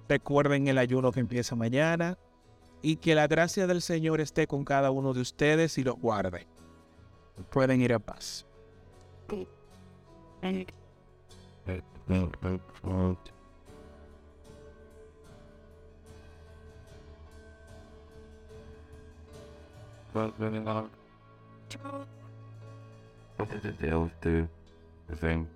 Recuerden 0.07 0.69
el 0.69 0.77
ayuno 0.77 1.11
que 1.11 1.19
empieza 1.19 1.57
mañana. 1.57 2.17
Y 2.81 2.95
que 2.95 3.13
la 3.13 3.27
gracia 3.27 3.67
del 3.67 3.81
Señor 3.81 4.21
esté 4.21 4.47
con 4.47 4.63
cada 4.63 4.89
uno 4.89 5.13
de 5.13 5.19
ustedes 5.19 5.77
y 5.77 5.83
los 5.83 5.99
guarde. 5.99 6.47
Pueden 7.51 7.81
ir 7.81 7.91
a 7.91 7.99
paz. 7.99 8.45
The 23.39 25.15
thing. 25.15 25.47